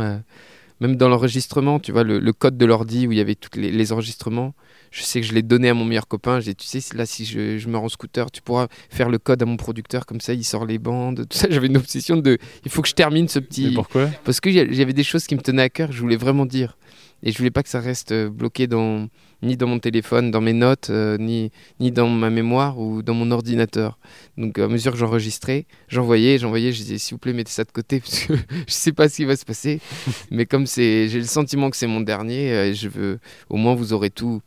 même 0.80 0.96
dans 0.96 1.08
l'enregistrement, 1.08 1.80
tu 1.80 1.92
vois, 1.92 2.04
le, 2.04 2.18
le, 2.18 2.32
code 2.32 2.58
de 2.58 2.66
l'ordi 2.66 3.06
où 3.06 3.12
il 3.12 3.18
y 3.18 3.20
avait 3.20 3.34
tous 3.34 3.58
les, 3.58 3.70
les, 3.70 3.92
enregistrements. 3.92 4.54
Je 4.90 5.02
sais 5.02 5.20
que 5.20 5.26
je 5.26 5.32
l'ai 5.32 5.42
donné 5.42 5.68
à 5.68 5.74
mon 5.74 5.84
meilleur 5.84 6.06
copain. 6.06 6.40
J'ai 6.40 6.54
tu 6.54 6.66
sais, 6.66 6.80
là, 6.94 7.06
si 7.06 7.24
je, 7.24 7.58
je 7.58 7.68
me 7.68 7.76
rends 7.76 7.88
scooter, 7.88 8.30
tu 8.30 8.42
pourras 8.42 8.68
faire 8.90 9.08
le 9.08 9.18
code 9.18 9.42
à 9.42 9.46
mon 9.46 9.56
producteur, 9.56 10.06
comme 10.06 10.20
ça, 10.20 10.34
il 10.34 10.44
sort 10.44 10.66
les 10.66 10.78
bandes. 10.78 11.26
Tout 11.28 11.36
ça, 11.36 11.48
j'avais 11.50 11.66
une 11.66 11.78
obsession 11.78 12.16
de. 12.16 12.38
Il 12.64 12.70
faut 12.70 12.82
que 12.82 12.88
je 12.88 12.94
termine 12.94 13.28
ce 13.28 13.38
petit. 13.38 13.72
Pourquoi? 13.72 14.08
Parce 14.24 14.40
que 14.40 14.50
j'avais 14.50 14.92
des 14.92 15.04
choses 15.04 15.26
qui 15.26 15.34
me 15.34 15.40
tenaient 15.40 15.62
à 15.62 15.70
cœur, 15.70 15.92
je 15.92 16.00
voulais 16.00 16.16
vraiment 16.16 16.46
dire. 16.46 16.76
Et 17.22 17.32
je 17.32 17.38
voulais 17.38 17.50
pas 17.50 17.62
que 17.62 17.68
ça 17.68 17.80
reste 17.80 18.12
bloqué 18.12 18.66
dans, 18.66 19.08
ni 19.42 19.56
dans 19.56 19.66
mon 19.66 19.78
téléphone, 19.78 20.30
dans 20.30 20.40
mes 20.40 20.52
notes, 20.52 20.90
euh, 20.90 21.16
ni, 21.18 21.50
ni 21.80 21.90
dans 21.90 22.08
ma 22.08 22.30
mémoire 22.30 22.78
ou 22.78 23.02
dans 23.02 23.14
mon 23.14 23.30
ordinateur. 23.30 23.98
Donc 24.36 24.58
à 24.58 24.68
mesure 24.68 24.92
que 24.92 24.98
j'enregistrais, 24.98 25.66
j'envoyais, 25.88 26.38
j'envoyais, 26.38 26.72
je 26.72 26.78
disais 26.78 26.98
s'il 26.98 27.14
vous 27.14 27.18
plaît 27.18 27.32
mettez 27.32 27.50
ça 27.50 27.64
de 27.64 27.72
côté 27.72 28.00
parce 28.04 28.20
que 28.20 28.34
je 28.34 28.72
sais 28.72 28.92
pas 28.92 29.08
ce 29.08 29.16
qui 29.16 29.24
va 29.24 29.36
se 29.36 29.44
passer. 29.44 29.80
Mais 30.30 30.46
comme 30.46 30.66
c'est, 30.66 31.08
j'ai 31.08 31.18
le 31.18 31.24
sentiment 31.24 31.70
que 31.70 31.76
c'est 31.76 31.86
mon 31.86 32.00
dernier, 32.00 32.52
euh, 32.52 32.74
je 32.74 32.88
veux, 32.88 33.18
au 33.48 33.56
moins 33.56 33.74
vous 33.74 33.92
aurez 33.92 34.10
tout. 34.10 34.42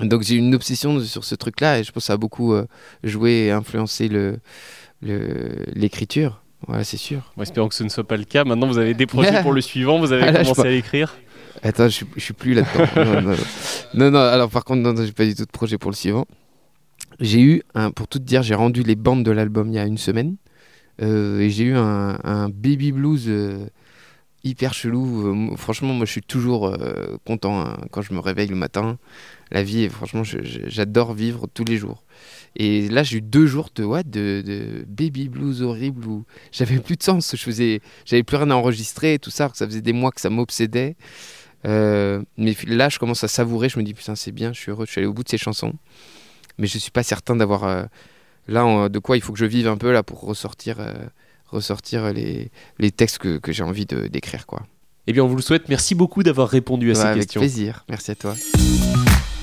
Donc 0.00 0.22
j'ai 0.22 0.36
une 0.36 0.54
obsession 0.54 1.00
sur 1.00 1.24
ce 1.24 1.34
truc-là 1.34 1.80
et 1.80 1.84
je 1.84 1.90
pense 1.90 2.04
que 2.04 2.06
ça 2.06 2.12
a 2.12 2.18
beaucoup 2.18 2.52
euh, 2.52 2.66
joué 3.02 3.46
et 3.46 3.50
influencé 3.50 4.08
le, 4.08 4.38
l'écriture. 5.00 6.42
Voilà, 6.66 6.84
c'est 6.84 6.96
sûr. 6.96 7.32
Bon, 7.36 7.42
espérons 7.44 7.68
que 7.68 7.74
ce 7.74 7.84
ne 7.84 7.88
soit 7.88 8.06
pas 8.06 8.16
le 8.16 8.24
cas. 8.24 8.44
Maintenant, 8.44 8.66
vous 8.66 8.78
avez 8.78 8.94
des 8.94 9.06
projets 9.06 9.42
pour 9.42 9.52
le 9.52 9.60
suivant, 9.60 9.98
vous 9.98 10.12
avez 10.12 10.24
ah, 10.24 10.32
là, 10.32 10.42
commencé 10.42 10.60
à 10.62 10.70
l'écrire. 10.70 11.16
Attends, 11.62 11.88
je, 11.88 12.04
je 12.16 12.20
suis 12.20 12.34
plus 12.34 12.54
là-dedans. 12.54 12.86
non, 12.96 13.20
non, 13.22 13.36
non, 13.94 14.10
non, 14.10 14.18
alors 14.18 14.50
par 14.50 14.64
contre, 14.64 14.82
non, 14.82 15.04
j'ai 15.04 15.12
pas 15.12 15.24
du 15.24 15.34
tout 15.34 15.44
de 15.44 15.50
projet 15.50 15.78
pour 15.78 15.90
le 15.90 15.96
suivant. 15.96 16.26
J'ai 17.20 17.40
eu, 17.40 17.62
un, 17.74 17.90
pour 17.90 18.06
tout 18.06 18.18
te 18.18 18.24
dire, 18.24 18.42
j'ai 18.42 18.54
rendu 18.54 18.82
les 18.82 18.94
bandes 18.94 19.24
de 19.24 19.30
l'album 19.30 19.68
il 19.68 19.74
y 19.74 19.78
a 19.78 19.86
une 19.86 19.98
semaine. 19.98 20.36
Euh, 21.00 21.40
et 21.40 21.50
j'ai 21.50 21.64
eu 21.64 21.74
un, 21.74 22.18
un, 22.24 22.48
baby 22.48 22.92
blues 22.92 23.24
euh, 23.28 23.66
hyper 24.44 24.74
chelou. 24.74 25.52
Euh, 25.52 25.56
franchement, 25.56 25.94
moi, 25.94 26.06
je 26.06 26.12
suis 26.12 26.22
toujours 26.22 26.76
content 27.24 27.60
hein, 27.60 27.76
quand 27.90 28.02
je 28.02 28.12
me 28.12 28.20
réveille 28.20 28.48
le 28.48 28.56
matin. 28.56 28.98
La 29.50 29.62
vie, 29.62 29.88
franchement, 29.88 30.22
j'adore 30.24 31.14
vivre 31.14 31.46
tous 31.52 31.64
les 31.64 31.76
jours. 31.76 32.04
Et 32.56 32.88
là, 32.88 33.02
j'ai 33.02 33.18
eu 33.18 33.20
deux 33.20 33.46
jours 33.46 33.70
de, 33.74 33.84
ouais, 33.84 34.04
de, 34.04 34.42
de 34.44 34.84
baby 34.86 35.28
blues 35.28 35.62
horrible 35.62 36.06
où 36.06 36.24
j'avais 36.52 36.78
plus 36.78 36.96
de 36.96 37.02
sens. 37.02 37.34
Je 37.34 37.42
faisais, 37.42 37.80
j'avais 38.04 38.22
plus 38.22 38.36
rien 38.36 38.50
à 38.50 38.54
enregistrer, 38.54 39.18
tout 39.18 39.30
ça. 39.30 39.50
Ça 39.54 39.66
faisait 39.66 39.80
des 39.80 39.92
mois 39.92 40.10
que 40.10 40.20
ça 40.20 40.30
m'obsédait. 40.30 40.96
Euh, 41.66 42.22
mais 42.36 42.54
là, 42.66 42.88
je 42.88 42.98
commence 42.98 43.24
à 43.24 43.28
savourer. 43.28 43.68
Je 43.68 43.78
me 43.78 43.84
dis, 43.84 43.94
putain, 43.94 44.14
c'est 44.14 44.32
bien, 44.32 44.52
je 44.52 44.60
suis 44.60 44.70
heureux, 44.70 44.86
je 44.86 44.92
suis 44.92 45.00
allé 45.00 45.06
au 45.08 45.12
bout 45.12 45.24
de 45.24 45.28
ces 45.28 45.38
chansons. 45.38 45.74
Mais 46.58 46.66
je 46.66 46.78
suis 46.78 46.90
pas 46.90 47.02
certain 47.02 47.36
d'avoir. 47.36 47.64
Euh, 47.64 47.84
là, 48.46 48.88
de 48.88 48.98
quoi 48.98 49.16
il 49.16 49.20
faut 49.20 49.32
que 49.32 49.38
je 49.38 49.44
vive 49.44 49.68
un 49.68 49.76
peu 49.76 49.92
là 49.92 50.02
pour 50.02 50.20
ressortir, 50.20 50.76
euh, 50.80 50.94
ressortir 51.46 52.12
les, 52.12 52.50
les 52.78 52.90
textes 52.90 53.18
que, 53.18 53.38
que 53.38 53.52
j'ai 53.52 53.62
envie 53.62 53.86
d'écrire. 53.86 54.46
quoi. 54.46 54.66
Eh 55.06 55.12
bien, 55.12 55.24
on 55.24 55.28
vous 55.28 55.36
le 55.36 55.42
souhaite. 55.42 55.68
Merci 55.68 55.94
beaucoup 55.94 56.22
d'avoir 56.22 56.48
répondu 56.48 56.90
à 56.90 56.94
ouais, 56.94 56.94
ces 56.94 57.06
avec 57.06 57.22
questions. 57.22 57.40
Avec 57.40 57.52
plaisir. 57.52 57.84
Merci 57.88 58.10
à 58.10 58.14
toi. 58.14 58.34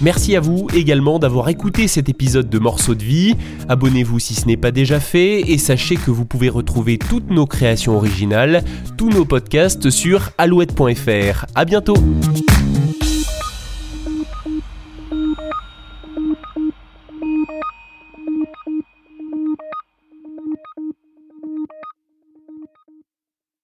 Merci 0.01 0.35
à 0.35 0.39
vous 0.39 0.67
également 0.73 1.19
d'avoir 1.19 1.49
écouté 1.49 1.87
cet 1.87 2.09
épisode 2.09 2.49
de 2.49 2.59
Morceaux 2.59 2.95
de 2.95 3.03
vie. 3.03 3.35
Abonnez-vous 3.69 4.19
si 4.19 4.33
ce 4.33 4.45
n'est 4.45 4.57
pas 4.57 4.71
déjà 4.71 4.99
fait 4.99 5.39
et 5.41 5.57
sachez 5.57 5.95
que 5.95 6.11
vous 6.11 6.25
pouvez 6.25 6.49
retrouver 6.49 6.97
toutes 6.97 7.29
nos 7.29 7.45
créations 7.45 7.95
originales, 7.95 8.63
tous 8.97 9.09
nos 9.09 9.25
podcasts 9.25 9.89
sur 9.89 10.31
alouette.fr. 10.37 11.45
À 11.55 11.65
bientôt. 11.65 11.95